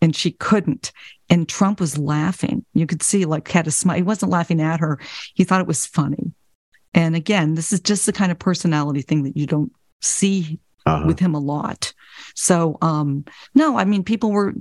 [0.00, 0.92] and she couldn't.
[1.30, 2.64] And Trump was laughing.
[2.72, 3.96] You could see, like, had a smile.
[3.96, 4.98] He wasn't laughing at her.
[5.34, 6.32] He thought it was funny.
[6.94, 11.04] And again, this is just the kind of personality thing that you don't see uh-huh.
[11.06, 11.92] with him a lot.
[12.34, 14.54] So, um, no, I mean, people were,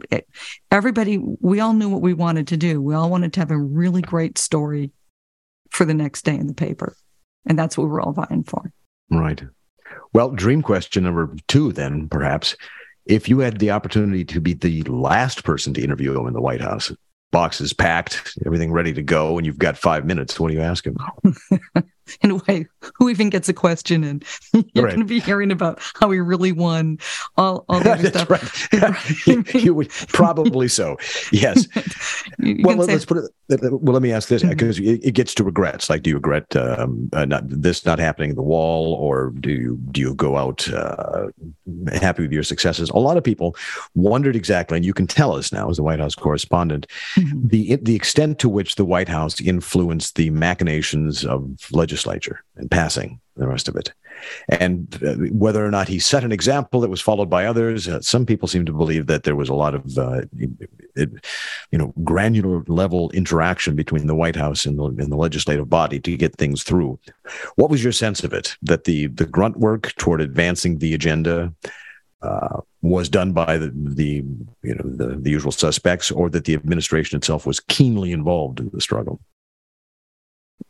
[0.72, 2.82] everybody, we all knew what we wanted to do.
[2.82, 4.92] We all wanted to have a really great story
[5.72, 6.96] for the next day in the paper.
[7.46, 8.72] And that's what we were all vying for.
[9.10, 9.42] Right.
[10.14, 12.56] Well, dream question number two, then perhaps
[13.08, 16.42] if you had the opportunity to be the last person to interview him in the
[16.42, 16.92] White House,
[17.32, 20.86] boxes packed, everything ready to go, and you've got five minutes, what do you ask
[20.86, 20.98] him?
[22.22, 24.24] in a way, who even gets a question and
[24.74, 24.96] You're right.
[24.96, 27.00] going to be hearing about how he really won
[27.38, 28.30] all, all that stuff.
[28.30, 29.56] Right.
[29.56, 30.98] you, would probably so.
[31.32, 31.68] Yes.
[32.40, 33.62] well, let, us put it.
[33.72, 34.96] Well, let me ask this because mm-hmm.
[34.96, 35.90] it, it, gets to regrets.
[35.90, 39.78] Like, do you regret um, uh, not this not happening the wall, or do you
[39.92, 41.28] do you go out uh,
[41.94, 42.90] happy with your successes?
[42.90, 43.56] A lot of people
[43.96, 47.48] wondered exactly, and you can tell us now as the White House correspondent, mm-hmm.
[47.48, 52.70] the the extent to which the White House influenced the machinations of legislation legislature and
[52.70, 53.94] passing the rest of it.
[54.50, 58.02] And uh, whether or not he set an example that was followed by others, uh,
[58.02, 60.22] some people seem to believe that there was a lot of, uh,
[60.96, 61.10] it,
[61.72, 66.00] you know, granular level interaction between the White House and the, and the legislative body
[66.00, 67.00] to get things through.
[67.56, 68.58] What was your sense of it?
[68.64, 71.54] That the the grunt work toward advancing the agenda
[72.24, 74.24] uh, was done by the, the
[74.64, 78.70] you know the, the usual suspects, or that the administration itself was keenly involved in
[78.74, 79.20] the struggle?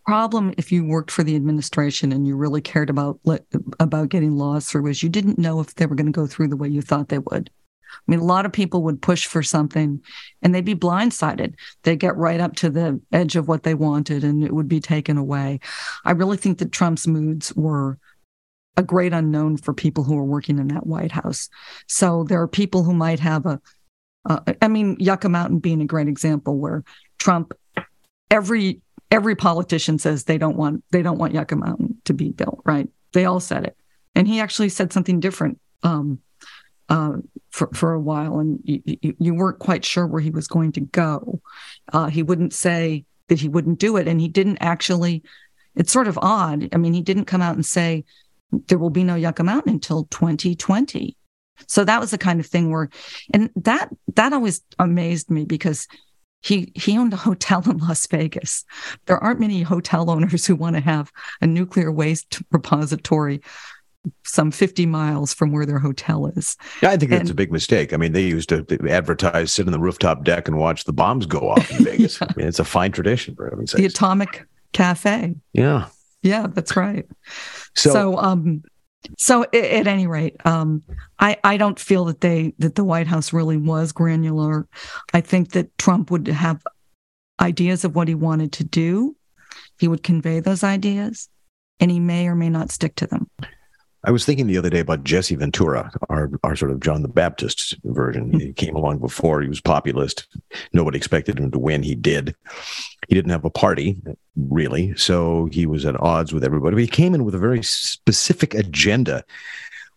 [0.06, 3.20] Problem if you worked for the administration and you really cared about
[3.80, 6.48] about getting laws through is you didn't know if they were going to go through
[6.48, 7.50] the way you thought they would.
[7.90, 10.02] I mean, a lot of people would push for something
[10.42, 11.56] and they'd be blindsided.
[11.84, 14.80] They'd get right up to the edge of what they wanted and it would be
[14.80, 15.60] taken away.
[16.06, 17.98] I really think that Trump's moods were
[18.76, 21.50] a great unknown for people who are working in that White House.
[21.88, 23.60] So there are people who might have a,
[24.30, 26.84] uh, I mean, Yucca Mountain being a great example where
[27.18, 27.54] Trump,
[28.30, 32.62] every every politician says they don't want they don't want Yucca Mountain to be built,
[32.66, 32.88] right?
[33.14, 33.78] They all said it,
[34.16, 36.20] and he actually said something different um,
[36.90, 37.18] uh,
[37.50, 38.82] for for a while, and you,
[39.20, 41.42] you, weren't quite sure where he was going to go.
[41.92, 45.24] Uh, he wouldn't say that he wouldn't do it, and he didn't actually.
[45.76, 46.70] It's sort of odd.
[46.74, 48.04] I mean, he didn't come out and say
[48.52, 51.16] there will be no Yucca Mountain until 2020.
[51.68, 52.90] So that was the kind of thing where,
[53.34, 55.88] and that that always amazed me because
[56.48, 58.64] he he owned a hotel in Las Vegas.
[59.06, 63.42] There aren't many hotel owners who want to have a nuclear waste repository
[64.24, 66.56] some 50 miles from where their hotel is.
[66.82, 67.92] Yeah, I think that's a big mistake.
[67.92, 71.26] I mean, they used to advertise, sit on the rooftop deck and watch the bombs
[71.26, 72.22] go off in Vegas.
[72.22, 72.28] yeah.
[72.30, 75.36] I mean, it's a fine tradition for heaven's The Atomic Cafe.
[75.52, 75.88] Yeah.
[76.22, 77.06] Yeah, that's right.
[77.76, 78.64] So, so um,
[79.18, 80.84] so at any rate, um,
[81.20, 84.68] I I don't feel that they that the White House really was granular.
[85.14, 86.62] I think that Trump would have
[87.40, 89.16] ideas of what he wanted to do.
[89.80, 91.30] He would convey those ideas,
[91.80, 93.30] and he may or may not stick to them.
[94.08, 97.10] I was thinking the other day about Jesse Ventura, our our sort of John the
[97.10, 98.40] Baptist version.
[98.40, 99.42] He came along before.
[99.42, 100.28] He was populist.
[100.72, 101.84] Nobody expected him to win.
[101.84, 102.34] He did.
[103.10, 104.02] He didn't have a party
[104.38, 106.76] really, so he was at odds with everybody.
[106.76, 109.26] But he came in with a very specific agenda,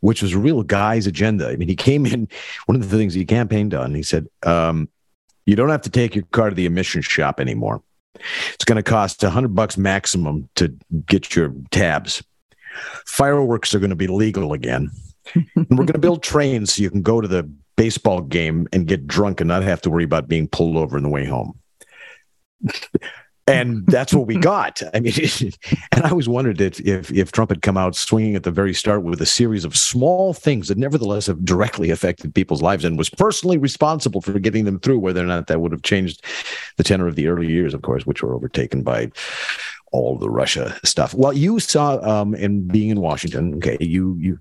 [0.01, 1.49] which was a real guy's agenda.
[1.49, 2.27] I mean, he came in.
[2.67, 4.89] One of the things he campaigned on, he said, um,
[5.47, 7.81] "You don't have to take your car to the emissions shop anymore."
[8.55, 12.25] It's going to cost a hundred bucks maximum to get your tabs.
[13.07, 14.91] Fireworks are going to be legal again.
[15.35, 18.87] and we're going to build trains so you can go to the baseball game and
[18.87, 21.59] get drunk and not have to worry about being pulled over on the way home
[23.51, 24.83] and that's what we got.
[24.95, 25.13] I mean,
[25.93, 28.75] and I always wondered if, if, if Trump had come out swinging at the very
[28.75, 32.99] start with a series of small things that nevertheless have directly affected people's lives and
[32.99, 36.25] was personally responsible for getting them through, whether or not that would have changed
[36.77, 39.11] the tenor of the early years, of course, which were overtaken by
[39.93, 41.15] all the Russia stuff.
[41.15, 44.39] Well, you saw um, in being in Washington, okay, you you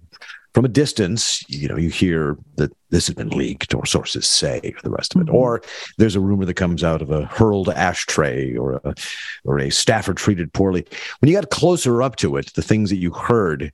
[0.53, 4.59] from a distance, you know, you hear that this has been leaked or sources say
[4.63, 5.27] or the rest of it.
[5.27, 5.35] Mm-hmm.
[5.35, 5.61] Or
[5.97, 8.95] there's a rumor that comes out of a hurled ashtray or a
[9.43, 10.85] or a staffer treated poorly.
[11.19, 13.71] When you got closer up to it, the things that you heard,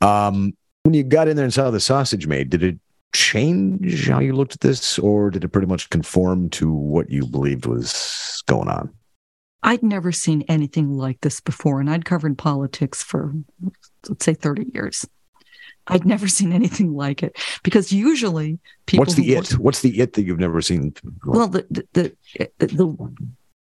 [0.00, 2.78] um, when you got in there and saw the sausage made, did it
[3.14, 7.26] change how you looked at this, or did it pretty much conform to what you
[7.26, 8.92] believed was going on?
[9.62, 13.34] I'd never seen anything like this before, and I'd covered politics for
[14.08, 15.06] let's say 30 years.
[15.88, 19.02] I'd never seen anything like it because usually people.
[19.02, 19.52] What's the it?
[19.52, 20.94] Work, What's the it that you've never seen?
[21.24, 22.16] Well, the the
[22.58, 23.14] the the,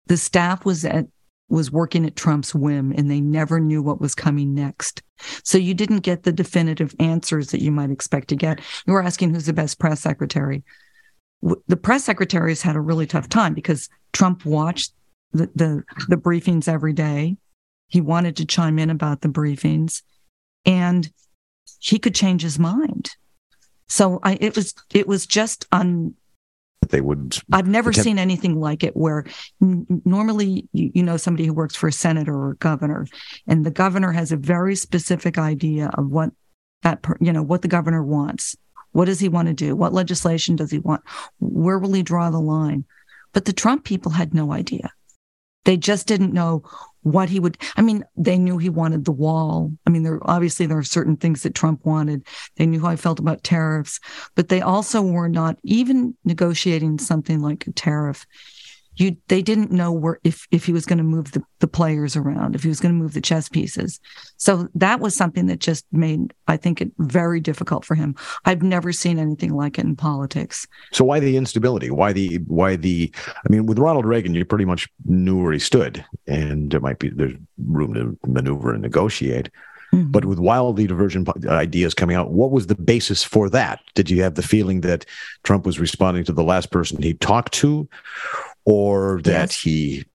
[0.07, 1.07] the staff was at
[1.47, 5.03] was working at Trump's whim and they never knew what was coming next.
[5.43, 8.61] So you didn't get the definitive answers that you might expect to get.
[8.87, 10.63] You were asking who's the best press secretary.
[11.67, 14.93] The press secretaries had a really tough time because Trump watched
[15.35, 17.37] the, the, the briefings every day.
[17.87, 20.01] He wanted to chime in about the briefings.
[20.65, 21.11] And
[21.79, 23.11] he could change his mind.
[23.87, 26.15] So I, it was it was just un.
[26.89, 27.37] They would.
[27.51, 28.95] I've never attempt- seen anything like it.
[28.95, 29.25] Where
[29.61, 33.07] n- normally you, you know somebody who works for a senator or a governor,
[33.47, 36.31] and the governor has a very specific idea of what
[36.81, 38.55] that per, you know what the governor wants.
[38.91, 39.75] What does he want to do?
[39.75, 41.03] What legislation does he want?
[41.39, 42.85] Where will he draw the line?
[43.33, 44.91] But the Trump people had no idea.
[45.65, 46.63] They just didn't know
[47.05, 49.71] what he would i mean they knew he wanted the wall.
[49.85, 52.25] I mean there obviously there are certain things that trump wanted.
[52.57, 53.99] They knew how i felt about tariffs
[54.33, 58.25] but they also were not even negotiating something like a tariff
[58.97, 62.15] you they didn't know where if if he was going to move the, the players
[62.15, 63.99] around if he was going to move the chess pieces.
[64.37, 68.15] So that was something that just made i think it very difficult for him.
[68.45, 70.67] I've never seen anything like it in politics.
[70.91, 71.89] So why the instability?
[71.89, 75.59] Why the why the i mean with ronald reagan you pretty much knew where he
[75.59, 79.49] stood and there might be there's room to maneuver and negotiate.
[79.93, 80.11] Mm-hmm.
[80.11, 83.79] but with wildly divergent ideas coming out, what was the basis for that?
[83.93, 85.05] Did you have the feeling that
[85.43, 87.87] Trump was responding to the last person he talked to,
[88.65, 89.61] or that yes.
[89.61, 90.05] he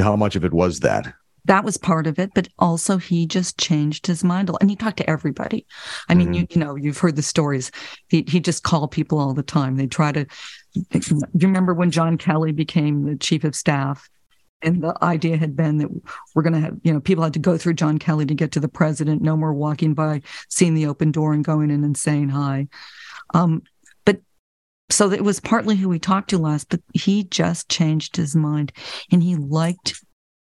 [0.00, 1.14] how much of it was that?
[1.46, 4.98] That was part of it but also he just changed his mind and he talked
[4.98, 5.66] to everybody.
[6.08, 6.34] I mean mm-hmm.
[6.34, 7.70] you, you know you've heard the stories.
[8.08, 9.76] He, he just called people all the time.
[9.76, 10.26] They try to
[10.74, 14.08] do you remember when john kelly became the chief of staff?
[14.64, 15.88] And the idea had been that
[16.34, 18.52] we're going to have you know people had to go through john kelly to get
[18.52, 21.96] to the president no more walking by seeing the open door and going in and
[21.96, 22.68] saying hi.
[23.34, 23.62] Um,
[24.92, 28.72] so it was partly who we talked to last, but he just changed his mind
[29.10, 29.94] and he liked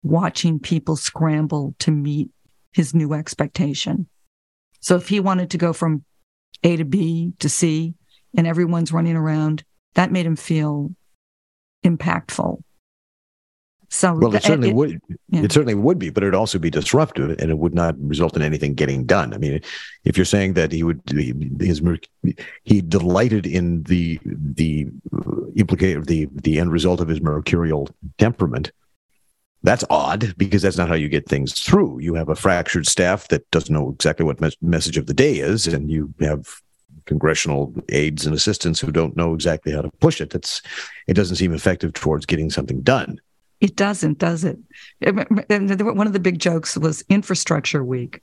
[0.02, 2.30] watching people scramble to meet
[2.72, 4.06] his new expectation.
[4.80, 6.04] So if he wanted to go from
[6.62, 7.94] A to B to C
[8.36, 9.64] and everyone's running around,
[9.94, 10.90] that made him feel
[11.84, 12.62] impactful.
[13.94, 15.00] So well, it certainly it, would.
[15.28, 15.42] Yeah.
[15.42, 18.42] It certainly would be, but it'd also be disruptive, and it would not result in
[18.42, 19.32] anything getting done.
[19.32, 19.60] I mean,
[20.02, 21.00] if you're saying that he would,
[21.60, 21.80] his
[22.64, 27.88] he delighted in the the uh, implicate the the end result of his mercurial
[28.18, 28.72] temperament.
[29.62, 32.00] That's odd because that's not how you get things through.
[32.00, 35.38] You have a fractured staff that doesn't know exactly what mes- message of the day
[35.38, 36.60] is, and you have
[37.06, 40.30] congressional aides and assistants who don't know exactly how to push it.
[40.30, 40.62] That's
[41.06, 43.20] it doesn't seem effective towards getting something done.
[43.60, 44.58] It doesn't, does it?
[45.00, 48.22] And one of the big jokes was infrastructure week.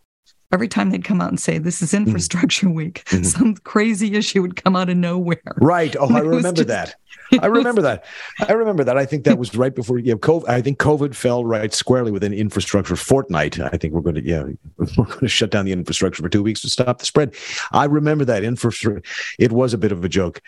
[0.54, 2.08] Every time they'd come out and say, This is mm-hmm.
[2.08, 2.76] infrastructure mm-hmm.
[2.76, 3.24] week, mm-hmm.
[3.24, 5.42] some crazy issue would come out of nowhere.
[5.58, 5.96] Right.
[5.98, 6.96] Oh, I remember just, that.
[7.40, 8.04] I remember that.
[8.40, 8.98] I remember that.
[8.98, 10.50] I think that was right before you know, COVID.
[10.50, 13.60] I think COVID fell right squarely within infrastructure fortnight.
[13.60, 14.44] I think we're going to, yeah,
[14.78, 17.34] we're going to shut down the infrastructure for two weeks to stop the spread.
[17.72, 19.02] I remember that infrastructure.
[19.40, 20.42] It was a bit of a joke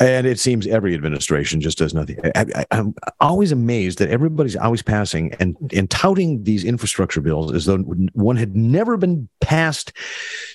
[0.00, 2.18] And it seems every administration just does nothing.
[2.34, 7.66] I, am always amazed that everybody's always passing and, and touting these infrastructure bills as
[7.66, 9.92] though one had never been passed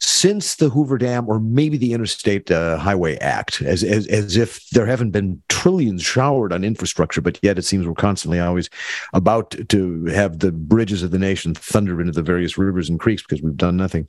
[0.01, 4.67] since the Hoover Dam or maybe the Interstate uh, Highway Act, as, as, as if
[4.71, 8.69] there haven't been trillions showered on infrastructure, but yet it seems we're constantly always
[9.13, 13.21] about to have the bridges of the nation thunder into the various rivers and creeks
[13.21, 14.07] because we've done nothing.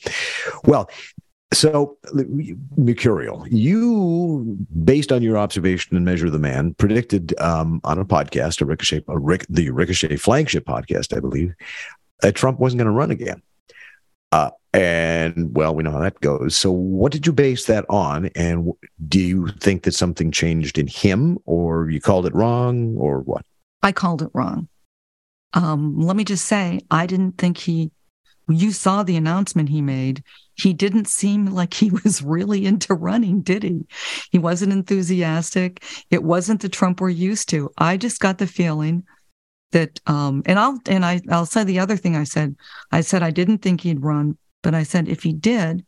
[0.64, 0.88] Well,
[1.52, 1.96] so,
[2.76, 8.04] Mercurial, you, based on your observation and measure of the man, predicted um, on a
[8.04, 11.54] podcast, a Ricochet, a Rick, the Ricochet flagship podcast, I believe,
[12.20, 13.42] that Trump wasn't going to run again.
[14.32, 16.56] Uh, and well, we know how that goes.
[16.56, 18.26] So, what did you base that on?
[18.34, 18.72] And
[19.08, 23.46] do you think that something changed in him, or you called it wrong, or what?
[23.82, 24.68] I called it wrong.
[25.54, 27.92] Um, let me just say, I didn't think he
[28.48, 30.22] you saw the announcement he made.
[30.54, 33.86] He didn't seem like he was really into running, did he?
[34.30, 35.82] He wasn't enthusiastic.
[36.10, 37.70] It wasn't the Trump we're used to.
[37.76, 39.04] I just got the feeling
[39.72, 42.56] that um and I'll and I I'll say the other thing I said.
[42.92, 45.84] I said I didn't think he'd run, but I said if he did,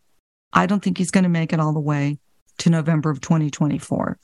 [0.53, 2.19] I don't think he's going to make it all the way
[2.59, 4.19] to November of 2024.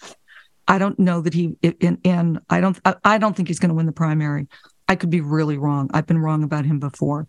[0.66, 3.68] I don't know that he and, and I don't I, I don't think he's going
[3.68, 4.48] to win the primary.
[4.88, 5.88] I could be really wrong.
[5.94, 7.26] I've been wrong about him before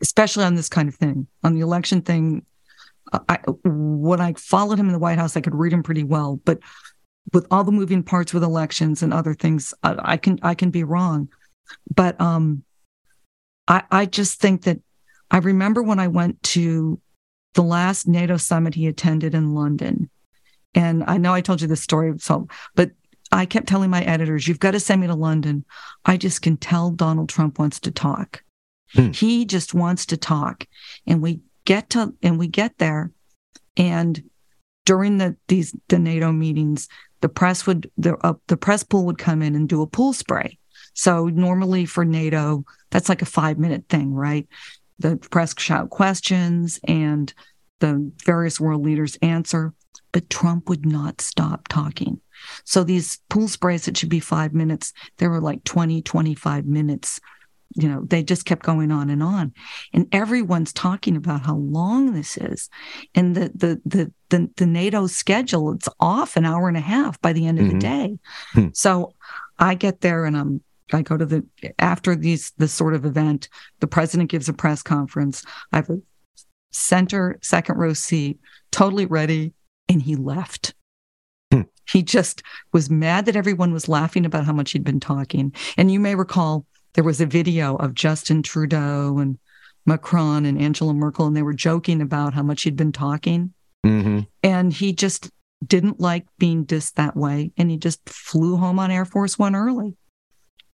[0.00, 2.44] especially on this kind of thing, on the election thing.
[3.28, 6.40] I, when I followed him in the White House, I could read him pretty well,
[6.44, 6.58] but
[7.32, 10.70] with all the moving parts with elections and other things, I, I can I can
[10.70, 11.28] be wrong.
[11.94, 12.64] But um,
[13.66, 14.80] I I just think that
[15.30, 17.00] I remember when I went to
[17.54, 20.10] the last NATO summit he attended in London,
[20.74, 22.90] and I know I told you this story, so but
[23.30, 25.64] I kept telling my editors, "You've got to send me to London.
[26.04, 28.42] I just can tell Donald Trump wants to talk."
[28.94, 29.10] Hmm.
[29.12, 30.66] He just wants to talk.
[31.06, 33.12] And we get to and we get there
[33.78, 34.22] and
[34.84, 36.88] during the these the NATO meetings,
[37.20, 40.12] the press would the uh, the press pool would come in and do a pool
[40.12, 40.58] spray.
[40.94, 44.46] So normally for NATO, that's like a five minute thing, right?
[44.98, 47.32] The press shout questions and
[47.80, 49.72] the various world leaders answer,
[50.10, 52.20] but Trump would not stop talking.
[52.64, 57.20] So these pool sprays that should be five minutes, there were like 20, 25 minutes
[57.74, 59.52] you know they just kept going on and on
[59.92, 62.70] and everyone's talking about how long this is
[63.14, 67.20] and the the the the, the nato schedule it's off an hour and a half
[67.20, 67.78] by the end of mm-hmm.
[67.78, 68.18] the day
[68.52, 68.68] hmm.
[68.72, 69.12] so
[69.58, 70.62] i get there and i'm
[70.92, 71.44] i go to the
[71.78, 73.48] after these this sort of event
[73.80, 75.98] the president gives a press conference i have a
[76.72, 78.38] center second row seat
[78.70, 79.52] totally ready
[79.88, 80.74] and he left
[81.52, 81.62] hmm.
[81.90, 82.42] he just
[82.72, 86.14] was mad that everyone was laughing about how much he'd been talking and you may
[86.14, 86.64] recall
[86.98, 89.38] there was a video of Justin Trudeau and
[89.86, 93.54] Macron and Angela Merkel, and they were joking about how much he'd been talking.
[93.86, 94.22] Mm-hmm.
[94.42, 95.30] And he just
[95.64, 97.52] didn't like being dissed that way.
[97.56, 99.96] And he just flew home on Air Force One early,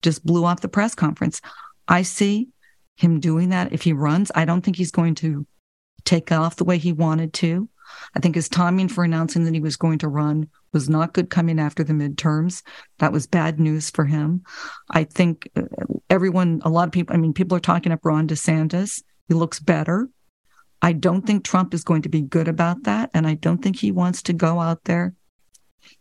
[0.01, 1.43] just blew off the press conference.
[1.89, 2.49] I see
[2.97, 3.75] him doing that.
[3.75, 5.47] If he runs, I don't think he's going to
[6.07, 7.69] take off the way he wanted to.
[8.15, 11.31] I think his timing for announcing that he was going to run was not good
[11.31, 12.63] coming after the midterms.
[12.99, 14.43] That was bad news for him.
[14.91, 15.63] I think uh,
[16.11, 19.03] everyone, a lot of people, I mean, people are talking up Ron DeSantis.
[19.29, 20.09] He looks better.
[20.83, 23.11] I don't think Trump is going to be good about that.
[23.15, 25.15] And I don't think he wants to go out there.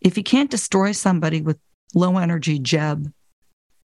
[0.02, 1.58] If he can't destroy somebody with
[1.94, 3.12] low energy Jeb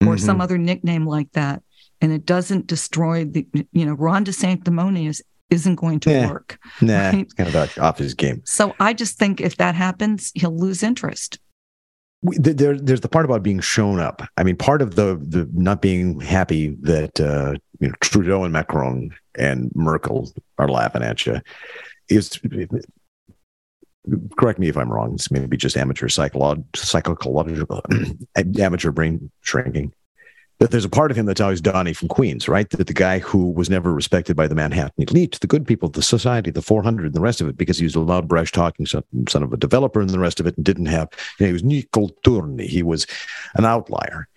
[0.00, 0.16] or mm-hmm.
[0.16, 1.62] some other nickname like that,
[2.00, 5.20] and it doesn't destroy the, you know, Ron DeSanctimonious
[5.50, 6.30] isn't going to yeah.
[6.30, 6.58] work.
[6.80, 7.36] Nah, right?
[7.36, 8.42] kind of off his game.
[8.44, 11.38] So I just think if that happens, he'll lose interest.
[12.22, 14.22] There, there's the part about being shown up.
[14.36, 18.52] I mean, part of the the not being happy that uh, you know Trudeau and
[18.52, 21.40] Macron and Merkel are laughing at you
[22.08, 22.38] is.
[24.38, 25.14] Correct me if I'm wrong.
[25.14, 27.82] It's maybe just amateur psychological, psychological
[28.58, 29.92] amateur brain shrinking
[30.58, 32.68] that there's a part of him that's always Donnie from Queens, right?
[32.70, 36.02] That the guy who was never respected by the Manhattan elite, the good people, the
[36.02, 38.86] society, the 400, and the rest of it, because he was a loud, brash talking
[38.86, 41.48] son, son of a developer and the rest of it, and didn't have, you know,
[41.48, 42.66] he was Nicol Turni.
[42.66, 43.06] He was
[43.54, 44.28] an outlier.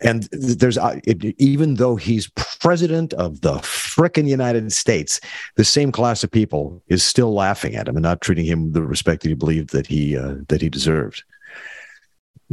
[0.00, 2.28] And there's, uh, it, even though he's
[2.60, 5.20] president of the frickin' United States,
[5.56, 8.82] the same class of people is still laughing at him and not treating him the
[8.82, 11.24] respect that he believed that he uh, that he deserved.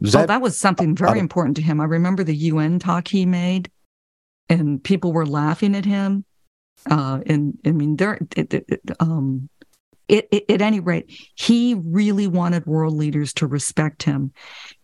[0.03, 1.79] Oh, that, that was something very important to him.
[1.79, 3.71] I remember the UN talk he made,
[4.49, 6.25] and people were laughing at him.
[6.89, 9.49] Uh, and I mean, there, it, it, um,
[10.07, 14.33] it, it, at any rate, he really wanted world leaders to respect him.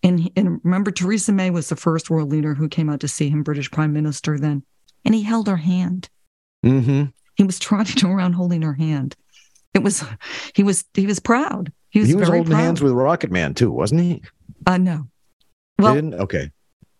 [0.01, 3.29] And, and remember, Theresa May was the first world leader who came out to see
[3.29, 4.63] him, British Prime Minister then,
[5.05, 6.09] and he held her hand.
[6.65, 7.05] Mm-hmm.
[7.35, 9.15] He was trotting around holding her hand.
[9.73, 10.03] It was,
[10.55, 11.71] he was, he was proud.
[11.89, 12.59] He was, he was holding proud.
[12.59, 14.23] hands with Rocket Man too, wasn't he?
[14.65, 15.07] Uh, no.
[15.77, 15.97] Well.
[16.15, 16.51] Okay.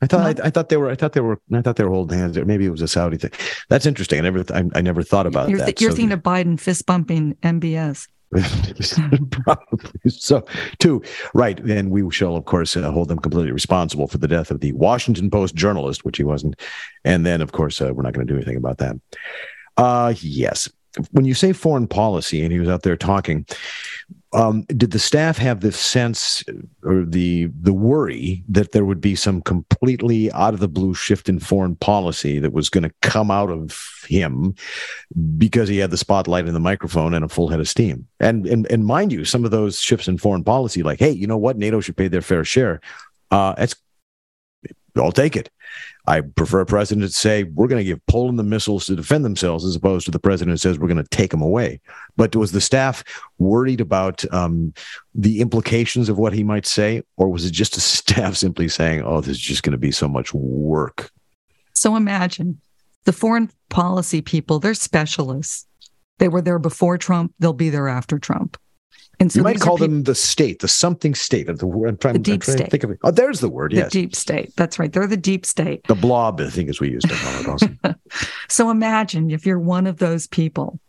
[0.04, 1.92] I thought I, I, thought they were I thought they were I thought they were
[1.92, 2.36] holding hands.
[2.38, 3.32] Maybe it was a Saudi thing.
[3.70, 4.18] That's interesting.
[4.20, 5.66] I never I, I never thought about you're that.
[5.66, 8.08] Th- you're so, thinking of Biden fist bumping MBS.
[9.32, 10.46] Probably so.
[10.80, 11.04] Two,
[11.34, 11.60] right.
[11.60, 14.72] And we shall, of course, uh, hold them completely responsible for the death of the
[14.72, 16.56] Washington Post journalist, which he wasn't.
[17.04, 18.96] And then, of course, uh, we're not going to do anything about that.
[19.76, 20.70] Uh, yes.
[21.12, 23.46] When you say foreign policy, and he was out there talking,
[24.34, 26.44] um, did the staff have the sense
[26.84, 31.28] or the the worry that there would be some completely out of the blue shift
[31.28, 34.56] in foreign policy that was going to come out of him
[35.38, 38.08] because he had the spotlight and the microphone and a full head of steam?
[38.20, 41.28] And and and mind you, some of those shifts in foreign policy, like hey, you
[41.28, 42.80] know what, NATO should pay their fair share.
[43.32, 43.76] Uh, it's
[44.96, 45.50] I'll take it.
[46.08, 49.24] I prefer a president to say, we're going to give Poland the missiles to defend
[49.24, 51.80] themselves, as opposed to the president says, we're going to take them away.
[52.18, 53.04] But was the staff
[53.38, 54.74] worried about um,
[55.14, 57.04] the implications of what he might say?
[57.18, 59.92] Or was it just a staff simply saying, oh, this is just going to be
[59.92, 61.12] so much work?
[61.74, 62.60] So imagine
[63.06, 65.68] the foreign policy people, they're specialists.
[66.18, 68.58] They were there before Trump, they'll be there after Trump.
[69.22, 71.46] And so you might call them the state, the something state.
[71.46, 71.54] The,
[71.88, 72.64] I'm trying, the deep I'm trying state.
[72.66, 72.98] to think of it.
[73.04, 73.72] Oh, there's the word.
[73.72, 73.92] The yes.
[73.92, 74.52] deep state.
[74.56, 74.92] That's right.
[74.92, 75.86] They're the deep state.
[75.86, 77.68] The blob, I think, as we used to call it also.
[78.50, 80.80] so imagine if you're one of those people,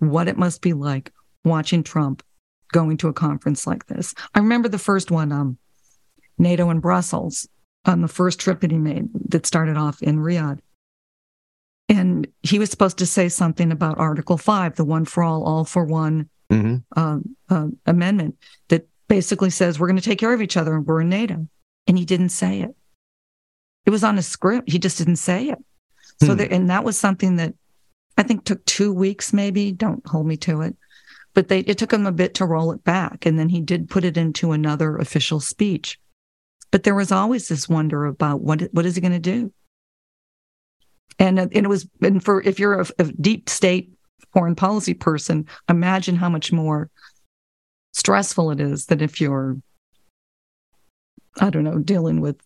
[0.00, 1.12] what it must be like
[1.44, 2.24] watching Trump
[2.72, 4.16] going to a conference like this.
[4.34, 5.56] I remember the first one, um,
[6.38, 7.48] NATO in Brussels,
[7.84, 10.58] on the first trip that he made that started off in Riyadh.
[11.88, 15.64] And he was supposed to say something about Article 5, the one for all, all
[15.64, 16.76] for one mm-hmm.
[16.96, 17.18] uh,
[17.48, 18.36] uh, amendment
[18.68, 21.46] that basically says we're going to take care of each other and we're in NATO.
[21.86, 22.74] And he didn't say it.
[23.84, 24.70] It was on a script.
[24.70, 25.58] He just didn't say it.
[26.22, 26.42] So, hmm.
[26.50, 27.54] and that was something that
[28.18, 29.70] I think took two weeks, maybe.
[29.70, 30.76] Don't hold me to it.
[31.34, 33.26] But they, it took him a bit to roll it back.
[33.26, 36.00] And then he did put it into another official speech.
[36.70, 39.52] But there was always this wonder about what, what is he going to do?
[41.18, 43.90] And, and it was, and for if you're a, a deep state
[44.36, 46.90] foreign policy person, imagine how much more
[47.94, 49.56] stressful it is than if you're,
[51.40, 52.36] I don't know, dealing with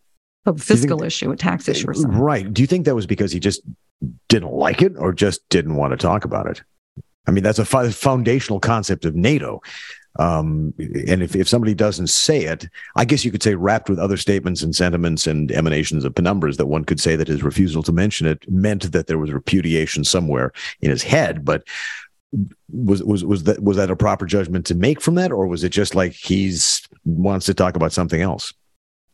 [0.47, 2.17] a fiscal think, issue, a tax issue or something.
[2.17, 2.55] Right.
[2.55, 3.63] Do you think that was because he just
[4.29, 6.63] didn't like it or just didn't want to talk about it?
[7.27, 9.61] I mean, that's a foundational concept of NATO.
[10.19, 13.99] Um, and if, if somebody doesn't say it, I guess you could say wrapped with
[13.99, 17.83] other statements and sentiments and emanations of penumbras that one could say that his refusal
[17.85, 21.45] to mention it meant that there was repudiation somewhere in his head.
[21.45, 21.63] But
[22.73, 25.65] was was was that was that a proper judgment to make from that, or was
[25.65, 28.53] it just like he's wants to talk about something else?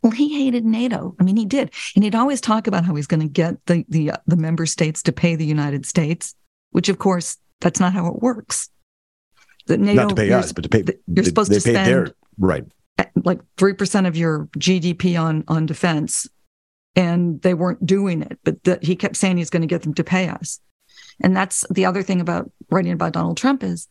[0.02, 1.16] Well, he hated NATO.
[1.18, 3.84] I mean, he did, and he'd always talk about how he's going to get the
[3.88, 6.34] the uh, the member states to pay the United States,
[6.70, 8.70] which of course that's not how it works
[9.66, 10.84] that NATO, not to pay us, but to pay.
[11.06, 12.64] You're supposed to spend their, right,
[13.24, 16.28] like three percent of your GDP on on defense,
[16.94, 18.38] and they weren't doing it.
[18.44, 20.60] But the, he kept saying he's going to get them to pay us,
[21.20, 23.86] and that's the other thing about writing about Donald Trump is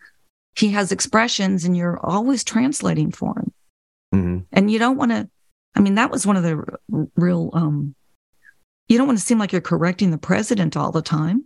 [0.56, 3.54] he has expressions, and you're always translating for him,
[4.14, 4.40] mm-hmm.
[4.52, 5.30] and you don't want to.
[5.76, 6.64] I mean, that was one of the
[7.16, 7.50] real.
[7.54, 7.96] um
[8.88, 11.46] You don't want to seem like you're correcting the president all the time,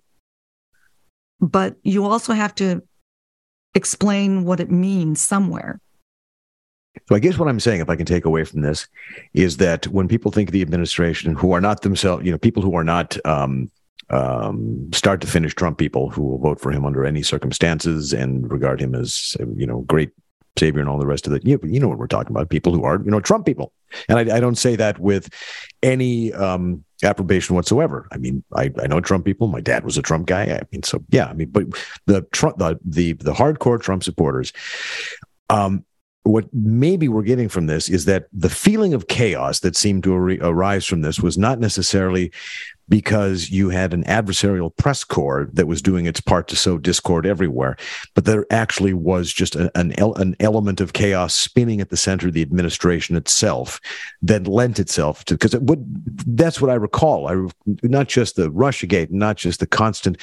[1.42, 2.84] but you also have to
[3.76, 5.80] explain what it means somewhere.
[7.08, 8.88] So I guess what I'm saying, if I can take away from this,
[9.34, 12.64] is that when people think of the administration who are not themselves, you know, people
[12.64, 13.72] who are not um,
[14.10, 18.52] um, start to finish Trump people who will vote for him under any circumstances and
[18.52, 20.12] regard him as, you know, great
[20.60, 21.46] savior and all the rest of it.
[21.46, 22.50] You, you know what we're talking about?
[22.50, 23.72] People who are, you know, Trump people.
[24.08, 25.34] And I, I don't say that with
[25.82, 28.08] any um, approbation whatsoever.
[28.12, 29.48] I mean, I, I know Trump people.
[29.48, 30.44] My dad was a Trump guy.
[30.44, 31.28] I mean, so yeah.
[31.28, 31.66] I mean, but
[32.06, 34.54] the Trump, the the, the hardcore Trump supporters,
[35.50, 35.86] um,
[36.24, 40.14] what maybe we're getting from this is that the feeling of chaos that seemed to
[40.14, 42.32] arise from this was not necessarily
[42.90, 47.26] because you had an adversarial press corps that was doing its part to sow discord
[47.26, 47.78] everywhere,
[48.16, 52.34] but there actually was just an, an element of chaos spinning at the center of
[52.34, 53.80] the administration itself
[54.24, 55.86] that lent itself to because it would
[56.36, 57.28] that's what I recall.
[57.28, 57.48] I
[57.84, 60.18] not just the Russiagate, not just the constant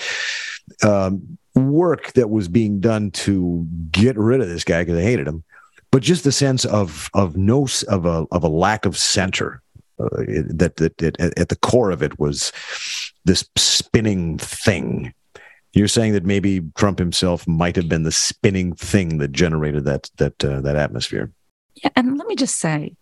[0.83, 5.29] um, work that was being done to get rid of this guy because I hated
[5.29, 5.45] him
[5.97, 9.63] but just the sense of of no of a of a lack of center
[9.99, 10.09] uh,
[10.47, 12.53] that, that, that at the core of it was
[13.25, 15.15] this spinning thing.
[15.73, 20.11] You're saying that maybe Trump himself might have been the spinning thing that generated that
[20.19, 21.33] that uh, that atmosphere.
[21.83, 22.95] Yeah, and let me just say,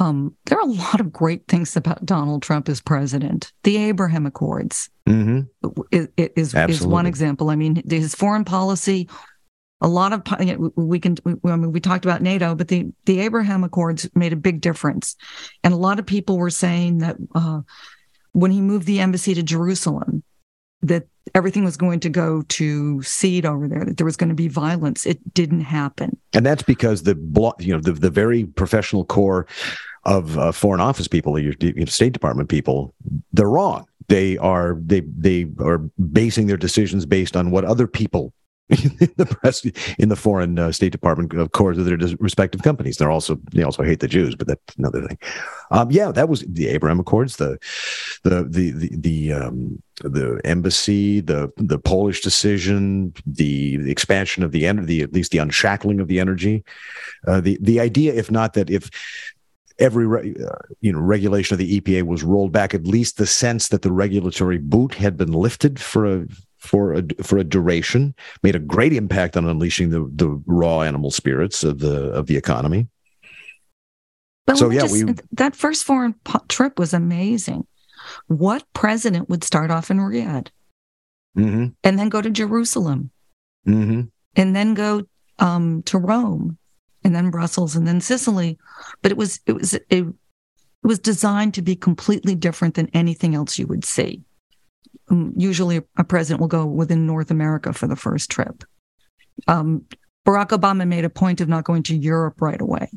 [0.00, 3.52] um, there are a lot of great things about Donald Trump as president.
[3.62, 5.42] The Abraham Accords mm-hmm.
[5.92, 7.50] is, is, is one example.
[7.50, 9.08] I mean, his foreign policy
[9.80, 10.22] a lot of
[10.76, 14.36] we can I mean, we talked about NATO, but the the Abraham Accords made a
[14.36, 15.16] big difference,
[15.62, 17.60] and a lot of people were saying that uh,
[18.32, 20.22] when he moved the embassy to Jerusalem,
[20.82, 24.34] that everything was going to go to seed over there, that there was going to
[24.34, 25.06] be violence.
[25.06, 27.14] It didn't happen, and that's because the
[27.60, 29.46] you know the the very professional core
[30.04, 32.94] of uh, foreign office people, your, your State Department people,
[33.32, 33.86] they're wrong.
[34.08, 35.78] They are they they are
[36.12, 38.32] basing their decisions based on what other people
[39.16, 39.64] the press
[39.98, 42.98] in the foreign uh, State Department of course of their respective companies.
[42.98, 45.18] They're also they also hate the Jews, but that's another thing.
[45.70, 47.58] Um, yeah, that was the Abraham Accords, the
[48.24, 54.52] the the the the, um, the embassy, the the Polish decision, the, the expansion of
[54.52, 56.62] the energy, at least the unshackling of the energy.
[57.26, 58.90] Uh, the the idea, if not that if
[59.78, 60.50] every uh,
[60.82, 63.92] you know regulation of the EPA was rolled back, at least the sense that the
[63.92, 66.26] regulatory boot had been lifted for a
[66.58, 71.10] for a for a duration, made a great impact on unleashing the the raw animal
[71.10, 72.88] spirits of the of the economy.
[74.46, 76.14] But so yeah, just, we that first foreign
[76.48, 77.66] trip was amazing.
[78.26, 80.48] What president would start off in Riyadh
[81.36, 81.66] mm-hmm.
[81.84, 83.10] and then go to Jerusalem
[83.66, 84.02] mm-hmm.
[84.36, 85.02] and then go
[85.38, 86.56] um, to Rome
[87.04, 88.58] and then Brussels and then Sicily?
[89.02, 90.06] But it was it was it, it
[90.82, 94.22] was designed to be completely different than anything else you would see.
[95.10, 98.64] Um, usually a president will go within North America for the first trip.
[99.46, 99.84] Um,
[100.26, 102.90] Barack Obama made a point of not going to Europe right away.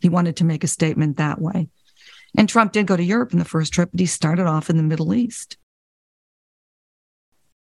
[0.00, 1.68] He wanted to make a statement that way.
[2.36, 4.78] And Trump did go to Europe in the first trip, but he started off in
[4.78, 5.58] the Middle East.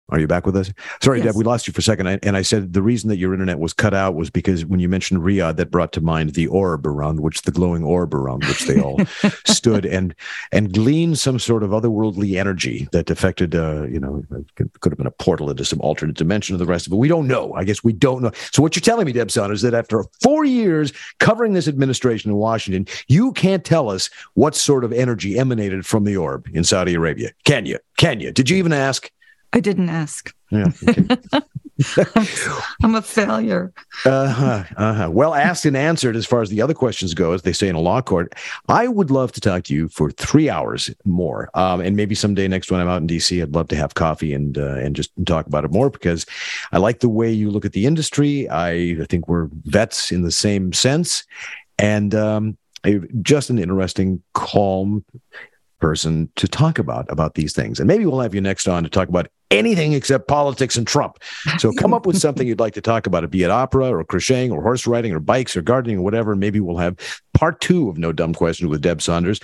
[0.10, 0.72] Are you back with us?
[1.02, 1.28] Sorry, yes.
[1.28, 2.08] Deb, we lost you for a second.
[2.08, 4.90] and I said the reason that your internet was cut out was because when you
[4.90, 8.66] mentioned Riyadh, that brought to mind the orb around which the glowing orb around which
[8.66, 9.00] they all
[9.46, 10.14] stood and
[10.52, 14.24] and gleaned some sort of otherworldly energy that affected, uh, you know,
[14.56, 16.98] could, could have been a portal into some alternate dimension of the rest of it.
[16.98, 17.54] We don't know.
[17.54, 18.32] I guess we don't know.
[18.52, 22.32] So what you're telling me, Deb Son, is that after four years covering this administration
[22.32, 26.66] in Washington, you can't tell us what sort of energy emanated from the orb in
[26.66, 27.30] Saudi Arabia.
[27.46, 27.80] Can you?
[27.96, 28.34] Can you?
[28.34, 29.10] Did you even ask?
[29.54, 30.34] I didn't ask.
[30.50, 30.72] Yeah.
[30.88, 31.18] Okay.
[32.84, 33.74] I'm a failure.
[34.06, 35.10] Uh-huh, uh-huh.
[35.12, 37.76] Well, asked and answered as far as the other questions go, as they say in
[37.76, 38.34] a law court.
[38.70, 42.48] I would love to talk to you for three hours more, um, and maybe someday
[42.48, 45.12] next when I'm out in DC, I'd love to have coffee and uh, and just
[45.26, 46.26] talk about it more because
[46.72, 48.48] I like the way you look at the industry.
[48.50, 48.72] I,
[49.02, 51.24] I think we're vets in the same sense,
[51.80, 52.58] and um,
[53.22, 55.04] just an interesting, calm
[55.82, 57.80] person to talk about about these things.
[57.80, 61.20] And maybe we'll have you next on to talk about anything except politics and Trump.
[61.60, 64.04] So come up with something you'd like to talk about, it be it opera or
[64.04, 66.36] crocheting or horse riding or bikes or gardening or whatever.
[66.36, 66.98] Maybe we'll have
[67.34, 69.40] part two of No Dumb Question with Deb Saunders,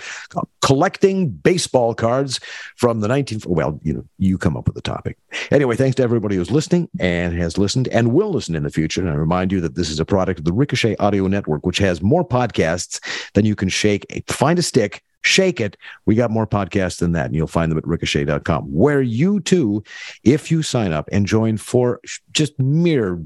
[0.62, 2.40] collecting baseball cards
[2.76, 3.46] from the 19th.
[3.46, 5.18] Well, you know, you come up with the topic.
[5.50, 9.00] Anyway, thanks to everybody who's listening and has listened and will listen in the future.
[9.00, 11.78] And I remind you that this is a product of the Ricochet Audio Network, which
[11.78, 13.00] has more podcasts
[13.34, 14.06] than you can shake.
[14.10, 15.76] A, find a stick shake it.
[16.06, 19.82] We got more podcasts than that, and you'll find them at ricochet.com, where you too,
[20.24, 22.00] if you sign up and join for
[22.32, 23.22] just mere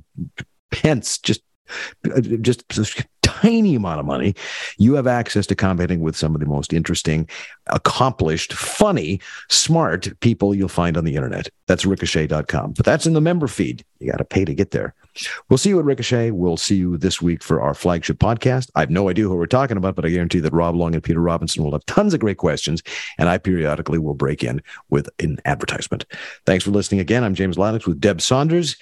[0.71, 1.43] pence, just
[2.41, 2.65] just
[3.23, 4.35] tiny amount of money,
[4.79, 7.29] you have access to commenting with some of the most interesting,
[7.69, 11.49] accomplished, funny, smart people you'll find on the internet.
[11.67, 12.73] That's ricochet.com.
[12.73, 13.85] But that's in the member feed.
[14.01, 14.95] You got to pay to get there.
[15.49, 16.31] We'll see you at Ricochet.
[16.31, 18.71] We'll see you this week for our flagship podcast.
[18.75, 21.03] I have no idea who we're talking about, but I guarantee that Rob Long and
[21.03, 22.83] Peter Robinson will have tons of great questions,
[23.19, 26.07] and I periodically will break in with an advertisement.
[26.47, 27.25] Thanks for listening again.
[27.25, 28.77] I'm James Lileks with Deb Saunders,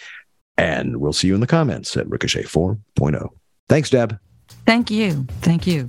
[0.56, 3.28] and we'll see you in the comments at Ricochet 4.0.
[3.68, 4.18] Thanks, Deb.
[4.66, 5.26] Thank you.
[5.40, 5.88] Thank you.